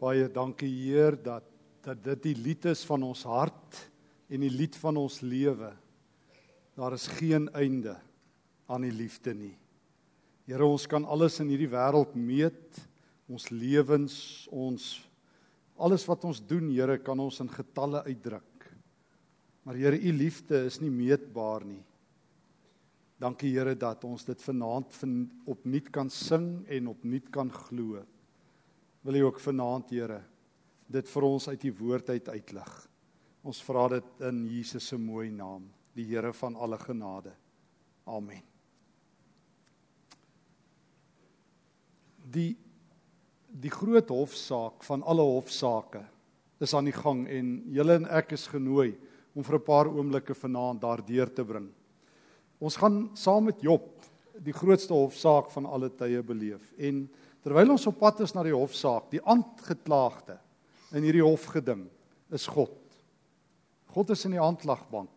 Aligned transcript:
Baie 0.00 0.28
dankie 0.32 0.70
Heer 0.70 1.16
dat 1.22 1.50
dat 1.84 2.00
dit 2.00 2.22
die 2.30 2.36
lied 2.40 2.64
is 2.70 2.80
van 2.88 3.02
ons 3.04 3.26
hart 3.28 3.78
en 4.32 4.40
die 4.40 4.52
lied 4.52 4.76
van 4.80 4.96
ons 4.96 5.18
lewe. 5.20 5.68
Daar 6.78 6.96
is 6.96 7.06
geen 7.18 7.50
einde 7.52 7.92
aan 8.72 8.86
die 8.86 8.94
liefde 8.94 9.34
nie. 9.36 9.52
Here, 10.48 10.64
ons 10.64 10.86
kan 10.88 11.04
alles 11.04 11.38
in 11.40 11.50
hierdie 11.52 11.70
wêreld 11.72 12.14
meet, 12.16 12.80
ons 13.28 13.50
lewens, 13.52 14.16
ons 14.52 14.86
alles 15.80 16.04
wat 16.08 16.24
ons 16.28 16.40
doen, 16.44 16.68
Here, 16.72 16.98
kan 17.02 17.20
ons 17.20 17.40
in 17.44 17.50
getalle 17.52 18.04
uitdruk. 18.08 18.66
Maar 19.64 19.78
Here, 19.80 20.00
u 20.00 20.12
liefde 20.12 20.64
is 20.68 20.80
nie 20.80 20.92
meetbaar 20.92 21.64
nie. 21.68 21.82
Dankie 23.20 23.52
Here 23.54 23.76
dat 23.78 24.04
ons 24.04 24.24
dit 24.26 24.40
vanaand 24.48 25.00
opnuut 25.48 25.88
kan 25.92 26.10
sing 26.12 26.64
en 26.68 26.92
opnuut 26.92 27.30
kan 27.32 27.52
glo. 27.52 28.02
Wil 29.04 29.20
U 29.20 29.24
ook 29.28 29.40
vanaand, 29.40 29.90
Here, 29.92 30.22
dit 30.88 31.08
vir 31.12 31.26
ons 31.28 31.48
uit 31.48 31.60
die 31.60 31.72
woord 31.76 32.08
uit 32.08 32.28
uitlig. 32.28 32.72
Ons 33.44 33.60
vra 33.66 33.88
dit 33.92 34.22
in 34.24 34.44
Jesus 34.48 34.86
se 34.88 34.96
mooi 34.96 35.28
naam, 35.30 35.66
die 35.92 36.06
Here 36.08 36.32
van 36.32 36.56
alle 36.56 36.78
genade. 36.80 37.34
Amen. 38.08 38.42
Die 42.24 42.54
die 43.54 43.70
groot 43.70 44.08
hofsaak 44.10 44.82
van 44.82 45.04
alle 45.06 45.22
hofsaake 45.22 46.00
is 46.64 46.72
aan 46.74 46.88
die 46.88 46.96
gang 46.96 47.20
en 47.30 47.52
julle 47.70 48.00
en 48.00 48.08
ek 48.10 48.32
is 48.34 48.48
genooi 48.50 48.96
om 49.34 49.44
vir 49.46 49.58
'n 49.58 49.66
paar 49.68 49.86
oomblikke 49.86 50.34
vanaand 50.34 50.80
daardeur 50.80 51.30
te 51.30 51.44
bring. 51.44 51.68
Ons 52.58 52.76
gaan 52.76 53.10
saam 53.14 53.44
met 53.44 53.62
Job 53.62 54.02
die 54.42 54.52
grootste 54.52 54.94
hofsaak 54.94 55.50
van 55.50 55.66
alle 55.66 55.90
tye 55.90 56.22
beleef 56.22 56.72
en 56.78 57.08
terwyl 57.44 57.74
ons 57.74 57.86
op 57.90 57.98
pad 58.00 58.22
is 58.24 58.32
na 58.34 58.42
die 58.46 58.56
hofsaak, 58.56 59.10
die 59.12 59.22
aangeklaagde 59.22 60.38
in 60.96 61.04
hierdie 61.04 61.24
hofgeding 61.24 61.84
is 62.34 62.46
God. 62.50 62.80
God 63.94 64.10
is 64.14 64.24
in 64.26 64.34
die 64.34 64.42
aanklagbank. 64.42 65.10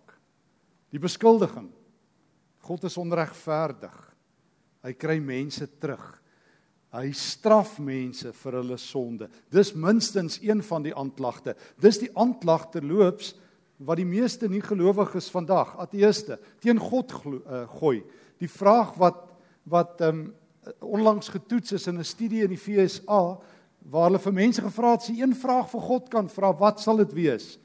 Die 0.93 1.01
beskuldiging. 1.01 1.69
God 2.67 2.85
is 2.87 2.97
onregverdig. 2.99 3.95
Hy 4.85 4.93
kry 4.99 5.17
mense 5.23 5.65
terug. 5.81 6.05
Hy 6.95 7.09
straf 7.15 7.77
mense 7.83 8.31
vir 8.31 8.59
hulle 8.61 8.77
sonde. 8.79 9.27
Dis 9.51 9.73
minstens 9.75 10.39
een 10.43 10.61
van 10.65 10.85
die 10.85 10.95
aanklagte. 10.95 11.57
Dis 11.81 11.99
die 12.03 12.11
aanklag 12.15 12.69
terloops 12.73 13.33
wat 13.77 13.99
die 13.99 14.07
meeste 14.07 14.47
nie 14.49 14.63
gelowiges 14.63 15.27
vandag, 15.29 15.75
ateëste, 15.77 16.39
teen 16.63 16.79
God 16.81 17.11
glo, 17.13 17.41
uh, 17.45 17.65
gooi. 17.77 18.01
Die 18.41 18.49
vraag 18.49 18.95
wat 18.97 19.23
wat 19.67 19.99
ehm 19.99 20.21
um, 20.21 20.27
onlangs 20.81 21.29
getoets 21.29 21.71
is 21.71 21.87
in 21.87 21.99
'n 21.99 22.03
studie 22.03 22.43
in 22.43 22.49
die 22.49 22.57
FSA 22.57 23.39
waar 23.89 24.09
hulle 24.09 24.19
vir 24.19 24.33
mense 24.33 24.61
gevra 24.61 24.91
het, 24.91 25.01
as 25.01 25.07
jy 25.07 25.21
een 25.21 25.35
vraag 25.35 25.69
vir 25.69 25.81
God 25.81 26.09
kan 26.09 26.27
vra, 26.29 26.51
wat 26.59 26.79
sal 26.79 26.97
dit 26.97 27.13
wees? 27.13 27.57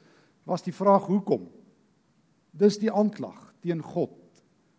Was 0.45 0.61
die 0.61 0.73
vraag 0.73 1.05
hoekom? 1.05 1.49
Dis 2.51 2.77
die 2.77 2.91
aanklag 2.91 3.53
teen 3.61 3.81
God 3.81 4.15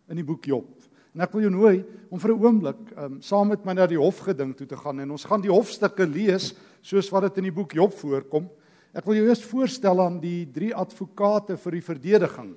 in 0.09 0.15
die 0.15 0.25
boek 0.25 0.45
Job. 0.45 0.69
En 1.15 1.21
ek 1.21 1.31
wil 1.31 1.45
jou 1.45 1.51
nooi 1.51 1.85
om 2.09 2.19
vir 2.19 2.31
'n 2.31 2.43
oomblik 2.43 2.97
um, 2.97 3.21
saam 3.21 3.47
met 3.47 3.65
my 3.65 3.73
na 3.73 3.87
die 3.87 3.99
hofgeding 3.99 4.55
toe 4.55 4.67
te 4.67 4.77
gaan 4.77 4.99
en 4.99 5.11
ons 5.11 5.23
gaan 5.23 5.41
die 5.41 5.51
hofstukke 5.51 6.05
lees 6.05 6.53
soos 6.81 7.09
wat 7.11 7.21
dit 7.21 7.37
in 7.37 7.43
die 7.43 7.55
boek 7.55 7.73
Job 7.73 7.93
voorkom. 7.93 8.49
Ek 8.93 9.05
wil 9.05 9.15
jou 9.15 9.27
eers 9.27 9.43
voorstel 9.43 10.01
aan 10.01 10.19
die 10.19 10.45
drie 10.45 10.73
advokate 10.75 11.57
vir 11.57 11.71
die 11.71 11.81
verdediging 11.81 12.55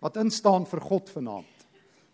wat 0.00 0.16
instaan 0.16 0.64
vir 0.66 0.80
God 0.80 1.10
vanaand. 1.10 1.57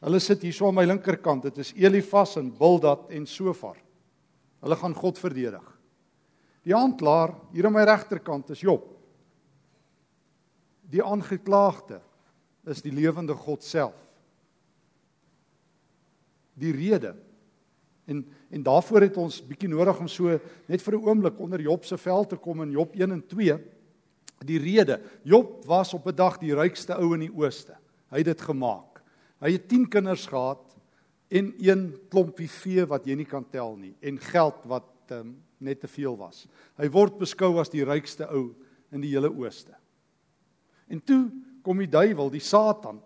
Hulle 0.01 0.21
sit 0.21 0.43
hier 0.43 0.53
so 0.53 0.69
aan 0.69 0.75
my 0.75 0.85
linkerkant. 0.85 1.43
Dit 1.43 1.59
is 1.59 1.73
Elifas 1.77 2.37
en 2.37 2.51
Bildad 2.53 3.11
en 3.11 3.27
Sofar. 3.27 3.77
Hulle 4.65 4.77
gaan 4.77 4.95
God 4.95 5.19
verdedig. 5.19 5.65
Die 6.65 6.75
aanklaer 6.77 7.35
hier 7.53 7.69
aan 7.69 7.77
my 7.77 7.85
regterkant 7.85 8.51
is 8.51 8.61
Job. 8.65 8.87
Die 10.91 11.05
aangeklaagde 11.05 12.01
is 12.71 12.81
die 12.85 12.93
lewende 12.93 13.37
God 13.37 13.65
self. 13.65 13.97
Die 16.55 16.73
rede 16.73 17.15
en 18.07 18.25
en 18.55 18.63
daarvoor 18.63 19.03
het 19.03 19.17
ons 19.19 19.41
bietjie 19.43 19.69
nodig 19.69 19.99
om 19.99 20.09
so 20.09 20.39
net 20.69 20.83
vir 20.83 20.95
'n 20.95 21.05
oomblik 21.09 21.41
onder 21.41 21.61
Job 21.61 21.85
se 21.85 21.97
vel 21.99 22.25
te 22.25 22.37
kom 22.37 22.63
in 22.63 22.71
Job 22.71 22.95
1 22.95 23.11
en 23.11 23.27
2. 23.27 23.59
Die 24.45 24.59
rede, 24.59 25.01
Job 25.23 25.65
was 25.65 25.95
op 25.95 26.07
'n 26.07 26.15
dag 26.15 26.39
die 26.39 26.55
rykste 26.55 26.95
ou 26.95 27.15
in 27.15 27.21
die 27.21 27.35
ooste. 27.35 27.77
Hy 28.11 28.19
het 28.19 28.27
dit 28.27 28.41
gemaak. 28.41 28.94
Hy 29.45 29.53
het 29.59 29.69
10 29.69 29.89
kinders 29.93 30.25
gehad 30.31 30.73
en 31.29 31.53
een 31.61 31.87
klompie 32.09 32.49
vee 32.49 32.85
wat 32.89 33.05
jy 33.05 33.19
nie 33.21 33.29
kan 33.29 33.45
tel 33.53 33.77
nie 33.77 33.93
en 34.01 34.21
geld 34.31 34.63
wat 34.71 35.13
um, 35.13 35.35
net 35.61 35.83
te 35.85 35.91
veel 35.91 36.17
was. 36.17 36.47
Hy 36.81 36.89
word 36.93 37.19
beskou 37.21 37.59
as 37.61 37.73
die 37.73 37.85
rykste 37.85 38.29
ou 38.33 38.55
in 38.95 39.05
die 39.05 39.13
hele 39.13 39.29
ooste. 39.29 39.75
En 40.89 41.01
toe 41.05 41.27
kom 41.65 41.81
die 41.81 41.91
duiwel, 41.91 42.31
die 42.33 42.45
Satan, 42.45 43.01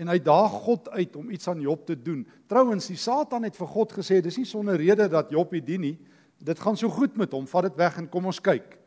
en 0.00 0.08
hy 0.08 0.16
daag 0.24 0.54
God 0.64 0.88
uit 0.94 1.16
om 1.20 1.28
iets 1.34 1.48
aan 1.50 1.60
Job 1.60 1.82
te 1.86 1.96
doen. 1.98 2.22
Trouwens, 2.48 2.86
die 2.88 2.98
Satan 2.98 3.44
het 3.44 3.58
vir 3.58 3.68
God 3.68 3.92
gesê, 3.98 4.22
dis 4.24 4.38
nie 4.40 4.48
sonder 4.48 4.78
rede 4.80 5.10
dat 5.12 5.32
Job 5.34 5.52
dit 5.52 5.66
dien 5.66 5.84
nie. 5.84 5.96
Dit 6.40 6.60
gaan 6.62 6.78
so 6.80 6.88
goed 6.88 7.18
met 7.20 7.34
hom, 7.36 7.44
vat 7.50 7.68
dit 7.68 7.76
weg 7.76 7.98
en 8.00 8.08
kom 8.08 8.30
ons 8.30 8.40
kyk. 8.40 8.78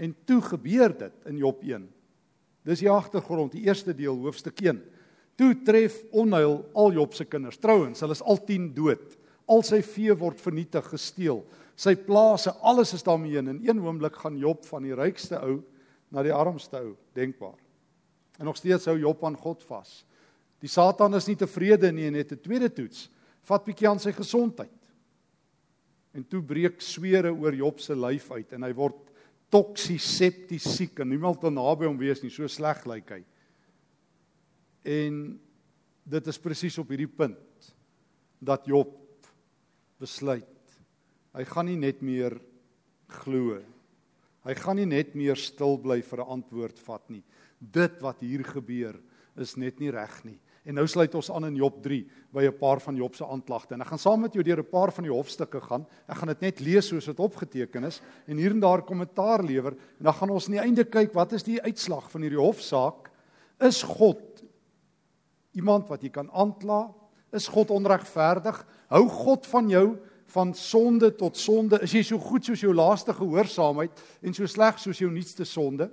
En 0.00 0.14
toe 0.24 0.40
gebeur 0.42 0.94
dit 0.96 1.28
in 1.28 1.42
Job 1.42 1.60
1. 1.62 1.84
Dis 2.64 2.80
die 2.80 2.88
agtergrond, 2.88 3.52
die 3.52 3.66
eerste 3.68 3.92
deel 3.94 4.16
hoofstuk 4.24 4.62
1. 4.64 4.80
Toe 5.36 5.54
tref 5.66 5.98
onheil 6.12 6.60
al 6.74 6.92
Job 6.92 7.14
se 7.14 7.24
kinders. 7.24 7.58
Trouwens, 7.58 8.00
hulle 8.00 8.12
is 8.12 8.22
al 8.22 8.38
10 8.46 8.74
dood. 8.74 9.18
Al 9.50 9.62
sy 9.62 9.82
vee 9.82 10.14
word 10.16 10.40
vernietig, 10.40 10.86
gesteel 10.92 11.42
sy 11.74 11.94
plase, 11.98 12.52
alles 12.62 12.94
is 12.94 13.04
daarmee 13.06 13.38
in. 13.40 13.50
In 13.50 13.60
een 13.66 13.82
oomblik 13.82 14.16
gaan 14.22 14.38
Job 14.38 14.64
van 14.68 14.86
die 14.86 14.94
rykste 14.94 15.40
ou 15.42 15.58
na 16.14 16.22
die 16.22 16.34
armste 16.34 16.78
ou, 16.78 16.94
denkbaar. 17.18 17.58
En 18.38 18.46
nog 18.46 18.58
steeds 18.58 18.86
hou 18.90 18.96
Job 18.98 19.24
aan 19.26 19.38
God 19.38 19.62
vas. 19.66 20.02
Die 20.62 20.70
Satan 20.70 21.14
is 21.18 21.26
nie 21.28 21.38
tevrede 21.38 21.90
nie 21.92 22.06
en 22.06 22.14
het 22.14 22.32
'n 22.32 22.40
tweede 22.40 22.70
toets. 22.72 23.10
Vat 23.42 23.64
bietjie 23.64 23.88
aan 23.88 23.98
sy 23.98 24.12
gesondheid. 24.12 24.70
En 26.14 26.24
toe 26.24 26.42
breek 26.42 26.80
swere 26.80 27.32
oor 27.32 27.54
Job 27.54 27.80
se 27.80 27.94
lyf 27.94 28.30
uit 28.30 28.52
en 28.52 28.62
hy 28.62 28.72
word 28.72 28.96
toksies, 29.50 30.16
septies 30.16 30.76
siek 30.76 30.98
en 31.00 31.08
niemand 31.08 31.42
wil 31.42 31.50
naby 31.50 31.86
hom 31.86 31.98
wees 31.98 32.22
nie, 32.22 32.30
so 32.30 32.46
sleg 32.46 32.86
lyk 32.86 33.10
hy. 33.10 33.24
En 34.84 35.40
dit 36.04 36.26
is 36.26 36.38
presies 36.38 36.78
op 36.78 36.88
hierdie 36.92 37.08
punt 37.08 37.72
dat 38.44 38.66
Job 38.68 38.92
besluit 39.98 40.54
Hy 41.34 41.42
gaan 41.50 41.66
nie 41.66 41.78
net 41.78 42.02
meer 42.04 42.36
glo. 43.24 43.58
Hy 44.46 44.54
gaan 44.54 44.78
nie 44.78 44.86
net 44.86 45.16
meer 45.18 45.38
stil 45.40 45.78
bly 45.82 46.00
vir 46.02 46.20
'n 46.20 46.30
antwoord 46.38 46.78
vat 46.78 47.10
nie. 47.10 47.24
Dit 47.58 48.00
wat 48.00 48.20
hier 48.20 48.44
gebeur 48.44 48.94
is 49.36 49.56
net 49.56 49.80
nie 49.80 49.90
reg 49.90 50.24
nie. 50.24 50.38
En 50.64 50.76
nou 50.76 50.86
sluit 50.86 51.14
ons 51.14 51.30
aan 51.30 51.44
in 51.46 51.56
Job 51.56 51.82
3 51.82 52.06
by 52.32 52.44
'n 52.46 52.58
paar 52.58 52.80
van 52.80 52.96
Job 52.96 53.14
se 53.14 53.24
aanklagte. 53.24 53.74
En 53.74 53.80
ek 53.80 53.88
gaan 53.88 53.98
saam 53.98 54.20
met 54.20 54.32
jou 54.32 54.44
deur 54.44 54.60
'n 54.60 54.70
paar 54.70 54.92
van 54.92 55.04
die 55.04 55.12
hofstukke 55.12 55.60
gaan. 55.60 55.86
Ek 56.08 56.16
gaan 56.16 56.28
dit 56.28 56.40
net 56.40 56.60
lees 56.60 56.86
soos 56.86 57.04
dit 57.04 57.18
opgeteken 57.18 57.84
is 57.84 58.00
en 58.26 58.36
hier 58.36 58.50
en 58.50 58.60
daar 58.60 58.82
kommentaar 58.82 59.42
lewer 59.42 59.72
en 59.72 60.04
dan 60.04 60.14
gaan 60.14 60.30
ons 60.30 60.46
aan 60.46 60.52
die 60.52 60.62
einde 60.62 60.84
kyk 60.84 61.12
wat 61.12 61.32
is 61.32 61.42
die 61.42 61.60
uitslag 61.60 62.10
van 62.10 62.22
hierdie 62.22 62.38
hofsaak? 62.38 63.10
Is 63.60 63.82
God 63.82 64.33
iemand 65.54 65.88
wat 65.88 66.02
jy 66.02 66.10
kan 66.10 66.30
aankla? 66.30 66.88
Is 67.34 67.48
God 67.50 67.70
onregverdig? 67.74 68.60
Hou 68.92 69.08
God 69.08 69.46
van 69.46 69.70
jou 69.72 69.86
van 70.34 70.54
sonde 70.56 71.12
tot 71.14 71.36
sonde, 71.36 71.78
is 71.84 71.92
jy 71.94 72.02
so 72.02 72.18
goed 72.18 72.46
soos 72.46 72.62
jou 72.64 72.72
laaste 72.74 73.12
gehoorsaamheid 73.14 74.00
en 74.24 74.34
so 74.34 74.48
sleg 74.50 74.80
soos 74.82 74.98
jou 74.98 75.10
nuutste 75.12 75.46
sonde? 75.46 75.90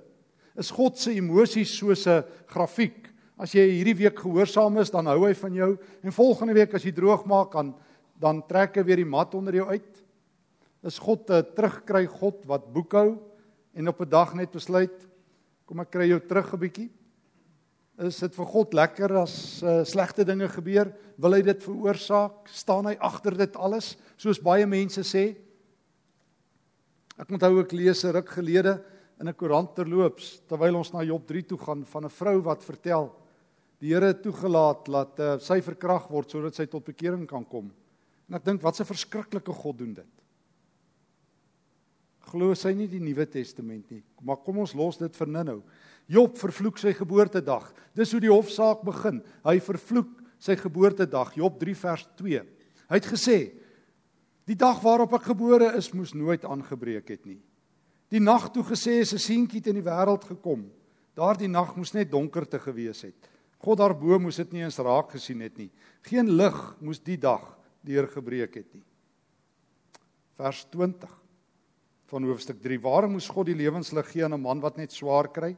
Is 0.58 0.72
God 0.74 0.98
se 0.98 1.14
emosies 1.14 1.70
soos 1.78 2.06
'n 2.06 2.24
grafiek? 2.48 3.08
As 3.38 3.52
jy 3.54 3.62
hierdie 3.70 3.96
week 3.96 4.18
gehoorsaam 4.18 4.78
is, 4.78 4.90
dan 4.90 5.06
hou 5.06 5.26
hy 5.26 5.34
van 5.34 5.54
jou 5.54 5.78
en 6.02 6.12
volgende 6.12 6.54
week 6.54 6.74
as 6.74 6.84
jy 6.84 6.92
droog 6.92 7.24
maak, 7.26 7.52
dan 7.52 7.74
dan 8.22 8.42
trek 8.46 8.76
hy 8.76 8.84
weer 8.86 8.96
die 9.02 9.08
mat 9.08 9.34
onder 9.34 9.54
jou 9.54 9.66
uit. 9.66 10.02
Is 10.86 10.98
God 10.98 11.30
'n 11.30 11.42
terugkry 11.56 12.06
God 12.06 12.46
wat 12.46 12.72
boekhou 12.72 13.18
en 13.74 13.88
op 13.88 14.00
'n 14.00 14.08
dag 14.08 14.34
net 14.34 14.52
besluit 14.52 15.08
kom 15.66 15.80
ek 15.80 15.90
kry 15.90 16.08
jou 16.08 16.20
terug 16.20 16.52
'n 16.52 16.58
bietjie? 16.58 16.90
Is 18.00 18.16
dit 18.22 18.34
vir 18.34 18.48
God 18.48 18.72
lekker 18.72 19.12
as 19.20 19.34
uh, 19.60 19.82
slegte 19.84 20.24
dinge 20.24 20.48
gebeur? 20.48 20.88
Wil 21.20 21.36
hy 21.36 21.42
dit 21.44 21.64
veroorsaak? 21.64 22.48
Staan 22.48 22.88
hy 22.88 22.96
agter 22.96 23.36
dit 23.36 23.56
alles? 23.60 23.96
Soos 24.16 24.40
baie 24.40 24.64
mense 24.66 25.04
sê. 25.04 25.34
Ek 27.20 27.28
onthou 27.28 27.60
ek 27.60 27.74
lees 27.76 28.04
'n 28.04 28.14
ruk 28.16 28.32
gelede 28.32 28.80
in 29.20 29.28
'n 29.28 29.36
koerant 29.36 29.74
terloops 29.76 30.40
terwyl 30.48 30.80
ons 30.80 30.92
na 30.92 31.04
Job 31.04 31.26
3 31.28 31.42
toe 31.42 31.58
gaan 31.58 31.84
van 31.84 32.04
'n 32.04 32.10
vrou 32.10 32.40
wat 32.42 32.64
vertel 32.64 33.12
die 33.82 33.92
Here 33.92 34.06
het 34.06 34.22
toegelaat 34.22 34.86
dat 34.86 35.20
uh, 35.20 35.38
sy 35.38 35.60
verkrag 35.60 36.08
word 36.08 36.30
sodat 36.30 36.54
sy 36.54 36.66
tot 36.66 36.84
bekering 36.86 37.26
kan 37.26 37.44
kom. 37.44 37.72
En 38.30 38.38
ek 38.38 38.44
dink 38.44 38.62
wat 38.62 38.80
'n 38.80 38.86
verskriklike 38.86 39.52
God 39.52 39.78
doen 39.78 39.94
dit. 39.94 40.12
Glo 42.30 42.54
sy 42.54 42.72
nie 42.72 42.86
die 42.86 43.02
Nuwe 43.02 43.26
Testament 43.26 43.90
nie. 43.90 44.02
Maar 44.22 44.36
kom 44.36 44.58
ons 44.58 44.74
los 44.74 44.96
dit 44.96 45.16
vir 45.16 45.26
nou-nou. 45.26 45.62
Job 46.06 46.38
vervloek 46.38 46.78
sy 46.78 46.92
geboortedag. 46.92 47.72
Dis 47.94 48.12
hoe 48.12 48.20
die 48.20 48.32
hofsaak 48.32 48.82
begin. 48.84 49.22
Hy 49.44 49.58
vervloek 49.60 50.10
sy 50.42 50.56
geboortedag. 50.58 51.36
Job 51.38 51.58
3 51.60 51.74
vers 51.76 52.06
2. 52.18 52.42
Hy 52.88 52.98
het 52.98 53.06
gesê: 53.06 53.52
"Die 54.46 54.56
dag 54.56 54.82
waarop 54.82 55.14
ek 55.14 55.22
gebore 55.22 55.76
is, 55.76 55.92
moes 55.92 56.14
nooit 56.14 56.44
aangebreek 56.44 57.08
het 57.08 57.26
nie. 57.26 57.40
Die 58.10 58.20
nag 58.20 58.50
toe 58.52 58.62
gesê 58.62 59.00
is 59.00 59.14
'n 59.14 59.18
seentjie 59.18 59.62
in 59.64 59.80
die 59.80 59.88
wêreld 59.88 60.24
gekom. 60.24 60.70
Daardie 61.14 61.48
nag 61.48 61.76
moes 61.76 61.94
net 61.94 62.10
donkerte 62.10 62.58
gewees 62.58 63.02
het. 63.02 63.28
God 63.58 63.78
daarbo 63.78 64.18
moes 64.18 64.36
dit 64.36 64.52
nie 64.52 64.62
eens 64.62 64.78
raak 64.78 65.10
gesien 65.10 65.40
het 65.40 65.56
nie. 65.58 65.70
Geen 66.02 66.28
lig 66.36 66.76
moes 66.80 66.98
die 66.98 67.16
dag 67.16 67.58
deurgebreek 67.84 68.54
het 68.54 68.74
nie. 68.74 68.84
Vers 70.36 70.64
20 70.70 71.10
van 72.06 72.24
hoofstuk 72.24 72.60
3. 72.60 72.80
Waarom 72.80 73.12
moes 73.12 73.28
God 73.28 73.46
die 73.46 73.54
lewenslig 73.54 74.10
gee 74.10 74.24
aan 74.24 74.34
'n 74.34 74.40
man 74.40 74.60
wat 74.60 74.76
net 74.76 74.92
swaar 74.92 75.28
kry? 75.28 75.56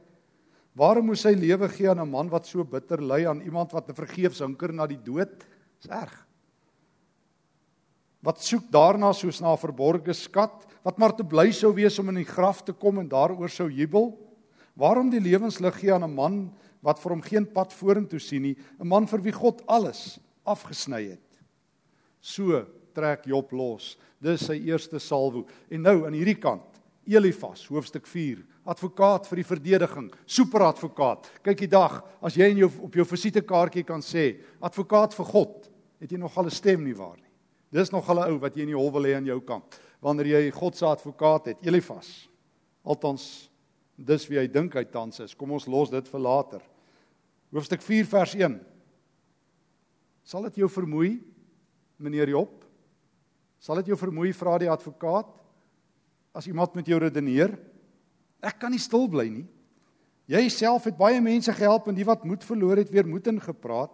Waarom 0.75 1.07
moes 1.07 1.23
hy 1.23 1.31
lewe 1.39 1.69
gee 1.71 1.87
aan 1.87 2.03
'n 2.03 2.11
man 2.11 2.29
wat 2.29 2.45
so 2.45 2.63
bitter 2.63 3.01
ly 3.01 3.25
aan 3.25 3.41
iemand 3.41 3.71
wat 3.71 3.95
vergeefs 3.95 4.39
hinker 4.39 4.73
na 4.73 4.85
die 4.85 4.99
dood? 4.99 5.45
Dis 5.79 5.89
erg. 5.89 6.27
Wat 8.21 8.41
soek 8.41 8.71
daarna 8.71 9.13
soos 9.13 9.39
na 9.39 9.53
'n 9.53 9.57
verborgde 9.57 10.13
skat, 10.13 10.65
wat 10.83 10.97
maar 10.97 11.15
te 11.15 11.23
bly 11.23 11.51
sou 11.51 11.73
wees 11.73 11.99
om 11.99 12.09
in 12.09 12.15
die 12.15 12.31
graf 12.31 12.63
te 12.63 12.73
kom 12.73 12.99
en 12.99 13.07
daaroor 13.07 13.49
sou 13.49 13.69
jubel? 13.69 14.17
Waarom 14.75 15.09
die 15.09 15.21
lewenslig 15.21 15.79
gee 15.79 15.93
aan 15.93 16.03
'n 16.03 16.15
man 16.15 16.53
wat 16.81 16.99
vir 16.99 17.11
hom 17.11 17.21
geen 17.21 17.45
pad 17.45 17.73
vorentoe 17.73 18.19
sien 18.19 18.41
nie, 18.41 18.57
'n 18.79 18.87
man 18.87 19.07
vir 19.07 19.21
wie 19.21 19.31
God 19.31 19.63
alles 19.67 20.19
afgesny 20.45 21.09
het? 21.09 21.39
So 22.19 22.65
trek 22.93 23.25
Job 23.25 23.51
los. 23.51 23.97
Dis 24.21 24.45
sy 24.45 24.53
eerste 24.53 24.99
salwo. 24.99 25.45
En 25.69 25.81
nou 25.81 26.05
aan 26.05 26.13
hierdie 26.13 26.39
kant, 26.39 26.81
Elifas, 27.05 27.67
hoofstuk 27.67 28.07
4, 28.07 28.43
advokaat 28.65 29.27
vir 29.29 29.41
die 29.41 29.47
verdediging, 29.47 30.09
superadvokaat. 30.25 31.29
Kyk 31.45 31.59
die 31.63 31.69
dag 31.69 31.99
as 32.25 32.37
jy 32.37 32.49
in 32.49 32.63
jou 32.63 32.69
op 32.87 32.97
jou 32.97 33.05
visitekaartjie 33.05 33.85
kan 33.85 34.01
sê, 34.01 34.41
advokaat 34.59 35.13
vir 35.13 35.29
God, 35.29 35.69
het 36.01 36.11
jy 36.11 36.17
nog 36.17 36.37
al 36.37 36.45
'n 36.45 36.51
stem 36.51 36.83
nie 36.83 36.97
waar 36.97 37.17
nie. 37.17 37.29
Dis 37.71 37.91
nog 37.91 38.09
al 38.09 38.19
'n 38.19 38.31
ou 38.31 38.39
wat 38.39 38.55
jy 38.55 38.61
in 38.61 38.73
die 38.73 38.77
hof 38.77 38.93
wil 38.93 39.03
hê 39.03 39.15
aan 39.15 39.25
jou 39.25 39.39
kant. 39.41 39.79
Wanneer 40.01 40.25
jy 40.25 40.51
God 40.51 40.75
se 40.75 40.85
advokaat 40.85 41.45
het, 41.45 41.57
Elifas. 41.65 42.27
Althans, 42.83 43.49
dis 43.97 44.27
wie 44.27 44.39
hy 44.39 44.47
dink 44.47 44.73
hy 44.73 44.83
tans 44.83 45.19
is. 45.19 45.33
Kom 45.33 45.51
ons 45.51 45.67
los 45.67 45.89
dit 45.89 46.07
vir 46.07 46.19
later. 46.19 46.61
Hoofstuk 47.51 47.81
4 47.81 48.05
vers 48.05 48.35
1. 48.35 48.59
Sal 50.23 50.43
dit 50.43 50.55
jou 50.55 50.69
vermoei, 50.69 51.21
meneer 51.97 52.29
Job? 52.29 52.65
Sal 53.59 53.75
dit 53.75 53.87
jou 53.87 53.97
vermoei 53.97 54.33
vra 54.33 54.57
die 54.57 54.69
advokaat 54.69 55.27
as 56.33 56.47
iemand 56.47 56.75
met 56.75 56.85
jou 56.85 56.99
redeneer? 56.99 57.57
Ek 58.41 58.59
kan 58.59 58.71
nie 58.71 58.81
stil 58.81 59.07
bly 59.07 59.27
nie. 59.29 59.45
Jy 60.27 60.49
self 60.49 60.87
het 60.89 60.97
baie 60.97 61.21
mense 61.21 61.53
gehelp 61.53 61.87
en 61.87 61.95
die 61.95 62.05
wat 62.07 62.25
moed 62.25 62.43
verloor 62.43 62.77
het 62.81 62.89
weer 62.89 63.05
moed 63.05 63.27
ingepraat 63.29 63.93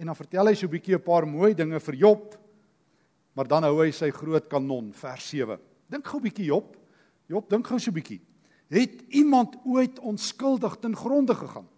en 0.00 0.10
dan 0.10 0.18
vertel 0.18 0.48
hy 0.50 0.54
so 0.54 0.66
'n 0.66 0.74
bietjie 0.74 0.96
'n 0.96 1.04
paar 1.04 1.26
mooi 1.26 1.54
dinge 1.54 1.78
vir 1.78 1.94
Job. 1.94 2.34
Maar 3.34 3.48
dan 3.48 3.62
hou 3.62 3.84
hy 3.84 3.90
sy 3.90 4.10
groot 4.10 4.48
kanon 4.48 4.92
vers 4.92 5.28
7. 5.28 5.58
Dink 5.88 6.06
gou 6.06 6.18
'n 6.18 6.22
bietjie 6.22 6.46
Job. 6.46 6.76
Job, 7.28 7.48
dink 7.48 7.66
gou 7.66 7.78
so 7.78 7.90
'n 7.90 7.94
bietjie. 7.94 8.20
Het 8.68 9.02
iemand 9.08 9.56
ooit 9.64 9.98
onskuldig 9.98 10.76
ten 10.80 10.96
gronde 10.96 11.34
gegaan? 11.34 11.68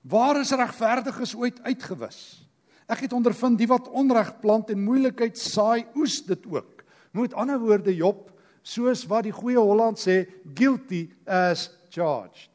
Waar 0.00 0.40
is 0.40 0.50
regverdiges 0.50 1.34
ooit 1.36 1.60
uitgewis? 1.62 2.48
Ek 2.88 3.04
het 3.04 3.12
ondervind 3.12 3.58
die 3.58 3.68
wat 3.70 3.88
onreg 3.88 4.40
plant 4.40 4.70
en 4.70 4.82
moeilikheid 4.82 5.38
saai, 5.38 5.86
oes 5.94 6.22
dit 6.26 6.46
ook. 6.46 6.84
Met 7.12 7.34
ander 7.34 7.58
woorde 7.58 7.94
Job, 7.94 8.30
soos 8.62 9.06
wat 9.08 9.26
die 9.26 9.34
goeie 9.34 9.58
Holland 9.58 10.00
sê, 10.00 10.24
guilty 10.56 11.08
as 11.26 11.68
charged. 11.90 12.50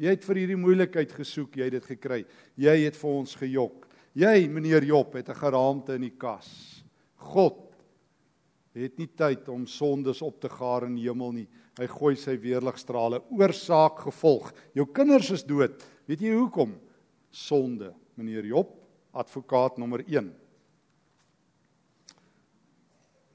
Jy 0.00 0.10
het 0.16 0.24
vir 0.26 0.40
hierdie 0.42 0.58
moeilikheid 0.58 1.12
gesoek, 1.14 1.56
jy 1.56 1.68
het 1.68 1.76
dit 1.76 1.90
gekry. 1.92 2.24
Jy 2.58 2.74
het 2.82 2.96
vir 2.98 3.10
ons 3.10 3.36
gejok. 3.38 3.84
Jy, 4.18 4.48
meneer 4.50 4.84
Job, 4.86 5.14
het 5.14 5.28
'n 5.28 5.38
geraamte 5.38 5.94
in 5.94 6.02
die 6.02 6.16
kas. 6.18 6.82
God 7.16 7.74
het 8.74 8.98
nie 8.98 9.08
tyd 9.08 9.48
om 9.48 9.66
sondes 9.66 10.22
op 10.22 10.40
te 10.40 10.48
gaar 10.48 10.84
in 10.84 10.96
die 10.96 11.08
hemel 11.08 11.32
nie. 11.32 11.48
Hy 11.78 11.86
gooi 11.86 12.16
sy 12.16 12.36
weerligstrale 12.36 13.22
oorsaak 13.30 13.98
gevolg. 13.98 14.52
Jou 14.74 14.86
kinders 14.86 15.30
is 15.30 15.44
dood. 15.44 15.82
Weet 16.06 16.20
jy 16.20 16.34
hoekom? 16.34 16.74
Sonde, 17.30 17.94
meneer 18.16 18.44
Job 18.44 18.74
advokaat 19.12 19.78
nommer 19.78 20.04
1. 20.06 20.34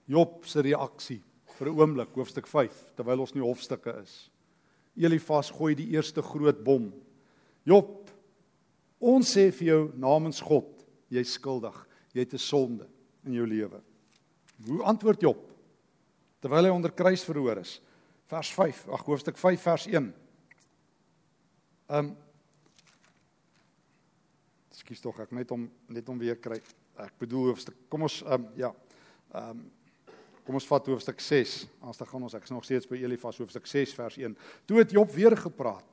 Job 0.06 0.46
se 0.46 0.62
reaksie 0.62 1.22
vir 1.60 1.68
'n 1.68 1.80
oomblik 1.80 2.16
hoofstuk 2.16 2.48
5 2.48 2.96
terwyl 2.96 3.20
ons 3.20 3.34
in 3.36 3.42
die 3.42 3.48
hofstukke 3.48 3.92
is. 4.02 4.30
Elifas 4.96 5.52
gooi 5.52 5.76
die 5.76 5.92
eerste 5.92 6.22
groot 6.22 6.64
bom. 6.64 6.94
Job, 7.64 8.10
ons 9.00 9.28
sê 9.28 9.52
vir 9.52 9.68
jou 9.68 9.92
namens 9.96 10.40
God, 10.42 10.86
jy 11.10 11.24
skuldig. 11.24 11.76
Jy 12.14 12.20
het 12.20 12.34
'n 12.34 12.38
sonde 12.38 12.88
in 13.26 13.34
jou 13.34 13.46
lewe. 13.46 13.82
Hoe 14.66 14.84
antwoord 14.84 15.22
Job 15.22 15.46
terwyl 16.42 16.64
hy 16.64 16.70
onder 16.70 16.92
kruis 16.92 17.24
verhoor 17.24 17.58
is? 17.58 17.82
Vers 18.28 18.54
5, 18.54 18.88
ag 18.88 19.06
hoofstuk 19.06 19.38
5 19.38 19.62
vers 19.62 19.88
1. 19.88 20.14
Ehm 21.90 22.06
um, 22.06 22.18
Ekskuus 24.72 25.02
tog, 25.02 25.20
ek 25.20 25.32
net 25.32 25.52
om 25.52 25.70
net 25.88 26.10
om 26.10 26.18
weer 26.18 26.38
kry. 26.38 26.62
Ek 26.98 27.14
bedoel 27.20 27.52
hoofstuk. 27.52 27.76
Kom 27.90 28.02
ons 28.02 28.22
ehm 28.24 28.34
um, 28.34 28.48
ja. 28.56 28.74
Ehm 29.34 29.50
um, 29.50 29.72
kom 30.50 30.58
ons 30.58 30.66
vat 30.66 30.88
hoofstuk 30.90 31.20
6. 31.22 31.52
As 31.86 32.00
dan 32.02 32.08
gaan 32.10 32.24
ons 32.26 32.34
ek 32.34 32.48
is 32.48 32.54
nog 32.56 32.66
steeds 32.66 32.90
by 32.90 32.98
Elifas 32.98 33.38
hoofstuk 33.38 33.68
6 33.70 33.94
vers 33.94 34.16
1. 34.18 34.34
Toe 34.66 34.80
het 34.82 34.96
Job 34.98 35.12
weer 35.14 35.36
gepraat. 35.38 35.86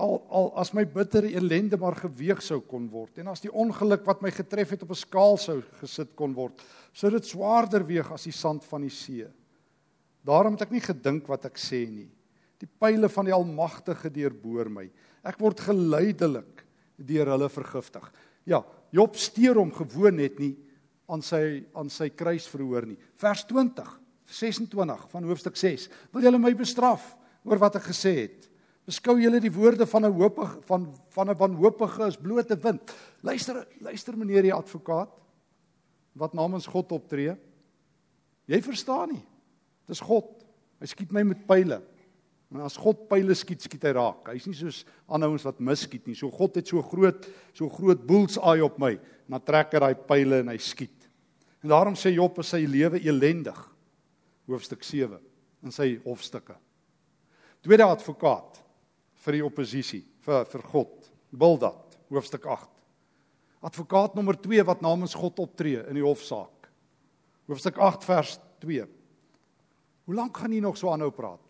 Al 0.00 0.16
al 0.32 0.48
as 0.60 0.72
my 0.76 0.86
bittere 0.88 1.28
ellende 1.36 1.76
maar 1.80 1.98
geweeg 2.00 2.40
sou 2.44 2.62
kon 2.64 2.88
word 2.92 3.20
en 3.20 3.28
as 3.32 3.44
die 3.44 3.52
ongeluk 3.52 4.04
wat 4.08 4.24
my 4.24 4.32
getref 4.32 4.72
het 4.72 4.84
op 4.84 4.96
'n 4.96 5.00
skaal 5.02 5.36
sou 5.36 5.60
gesit 5.80 6.16
kon 6.16 6.32
word, 6.32 6.60
sou 6.92 7.10
dit 7.10 7.24
swaarder 7.24 7.84
weeg 7.84 8.10
as 8.12 8.24
die 8.24 8.32
sand 8.32 8.64
van 8.64 8.80
die 8.80 8.92
see. 8.92 9.28
Daarom 10.24 10.56
het 10.56 10.62
ek 10.62 10.72
nie 10.72 10.84
gedink 10.84 11.28
wat 11.28 11.44
ek 11.44 11.56
sê 11.56 11.88
nie. 11.88 12.08
Die 12.58 12.68
pile 12.80 13.08
van 13.08 13.24
die 13.24 13.34
Almagtige 13.34 14.10
deurboor 14.10 14.70
my. 14.70 14.90
Ek 15.22 15.38
word 15.38 15.60
geleidelik 15.60 16.64
deur 16.96 17.26
hulle 17.26 17.48
vergiftig. 17.48 18.12
Ja, 18.46 18.64
Job 18.90 19.16
steur 19.16 19.56
hom 19.56 19.72
gewoon 19.72 20.16
net 20.16 20.38
nie 20.38 20.56
aan 21.06 21.22
sy 21.22 21.64
aan 21.74 21.90
sy 21.92 22.10
kruisverhoor 22.10 22.86
nie. 22.86 22.98
Vers 23.20 23.44
20, 23.46 23.86
26 24.26 25.06
van 25.12 25.28
hoofstuk 25.30 25.56
6. 25.56 25.88
Wil 26.12 26.26
julle 26.26 26.40
my 26.42 26.52
bestraf 26.58 27.14
oor 27.46 27.60
wat 27.62 27.78
ek 27.78 27.88
gesê 27.92 28.14
het? 28.24 28.48
Beskou 28.86 29.16
julle 29.18 29.40
die 29.42 29.50
woorde 29.50 29.86
van 29.86 30.06
'n 30.06 30.14
hoopig 30.14 30.58
van 30.66 30.94
van 31.10 31.30
'n 31.30 31.38
wanhoopige 31.38 32.02
as 32.02 32.16
blote 32.16 32.56
wind. 32.56 32.94
Luister, 33.22 33.66
luister 33.80 34.16
meneer 34.16 34.42
die 34.42 34.54
advokaat 34.54 35.10
wat 36.14 36.34
namens 36.34 36.66
God 36.66 36.92
optree. 36.92 37.36
Jy 38.46 38.62
verstaan 38.62 39.12
nie. 39.12 39.24
Dis 39.86 40.00
God. 40.00 40.44
Hy 40.80 40.86
skiet 40.86 41.12
my 41.12 41.22
met 41.22 41.46
pile. 41.46 41.82
Maar 42.48 42.68
as 42.68 42.78
God 42.78 43.08
pile 43.10 43.34
skiet, 43.34 43.64
skiet 43.66 43.82
hy 43.88 43.92
raak. 43.96 44.28
Hy's 44.30 44.46
nie 44.46 44.54
soos 44.54 44.84
ander 45.10 45.32
ouens 45.32 45.44
wat 45.46 45.58
misskiet 45.58 46.06
nie. 46.06 46.14
So 46.14 46.30
God 46.30 46.54
het 46.60 46.70
so 46.70 46.82
groot, 46.82 47.26
so 47.56 47.68
groot 47.72 48.06
bullseye 48.06 48.62
op 48.64 48.78
my, 48.78 48.92
en 49.26 49.36
dan 49.36 49.42
trek 49.42 49.74
hy 49.74 49.82
daai 49.82 49.94
pile 50.06 50.42
en 50.44 50.52
hy 50.52 50.58
skiet. 50.62 50.95
En 51.62 51.68
daarom 51.72 51.96
sê 51.98 52.12
Job 52.14 52.38
is 52.38 52.50
sy 52.52 52.64
lewe 52.68 53.00
elendig. 53.00 53.58
Hoofstuk 54.46 54.84
7 54.86 55.18
in 55.66 55.74
sy 55.74 55.96
hofstukke. 56.04 56.54
Tweede 57.64 57.86
advokaat 57.88 58.60
vir 59.24 59.38
die 59.38 59.44
oppositie 59.44 60.04
vir 60.26 60.46
vir 60.52 60.66
God. 60.70 61.10
Bildad, 61.36 61.96
hoofstuk 62.12 62.46
8. 62.46 62.68
Advokaat 63.66 64.14
nommer 64.14 64.36
2 64.38 64.62
wat 64.68 64.84
namens 64.84 65.16
God 65.18 65.40
optree 65.42 65.80
in 65.88 65.98
die 65.98 66.04
hofsaak. 66.04 66.68
Hoofstuk 67.50 67.80
8 67.82 68.06
vers 68.06 68.36
2. 68.62 68.86
Hoe 70.06 70.14
lank 70.14 70.38
gaan 70.38 70.54
jy 70.54 70.60
nog 70.62 70.78
so 70.78 70.92
aanhou 70.92 71.10
praat? 71.14 71.42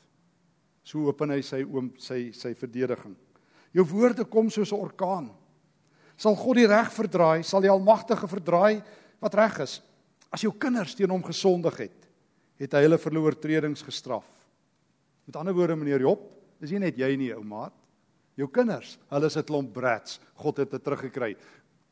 So 0.87 1.11
open 1.11 1.35
hy 1.35 1.43
sy 1.45 1.61
oom 1.67 1.91
sy 2.01 2.31
sy 2.37 2.55
verdediging. 2.57 3.17
Jou 3.77 3.85
woorde 3.91 4.25
kom 4.25 4.49
soos 4.51 4.73
'n 4.73 4.81
orkaan. 4.81 5.31
Sal 6.17 6.37
God 6.37 6.57
die 6.57 6.67
reg 6.67 6.89
verdraai, 6.93 7.45
sal 7.45 7.61
die 7.61 7.71
Almagtige 7.71 8.29
verdraai 8.29 8.83
wat 9.21 9.35
reg 9.35 9.59
is. 9.61 9.83
As 10.37 10.45
jou 10.45 10.53
kinders 10.53 10.93
teen 10.93 11.09
hom 11.09 11.23
gesondig 11.25 11.79
het, 11.87 12.09
het 12.61 12.75
hy 12.77 12.83
hulle 12.85 12.99
vir 13.01 13.15
hulle 13.15 13.25
oortredings 13.25 13.85
gestraf. 13.85 14.27
Met 15.25 15.39
ander 15.41 15.57
woorde, 15.57 15.79
meneer 15.81 16.05
Job, 16.05 16.27
is 16.61 16.75
nie 16.75 16.83
net 16.83 16.99
jy 17.01 17.09
nie, 17.17 17.31
ou 17.33 17.41
maat. 17.41 17.73
Jou 18.37 18.51
kinders, 18.53 18.99
hulle 19.09 19.31
is 19.33 19.37
'n 19.37 19.47
klomp 19.49 19.73
brats. 19.73 20.21
God 20.37 20.59
het 20.59 20.71
dit 20.71 20.85
teruggekry. 20.85 21.37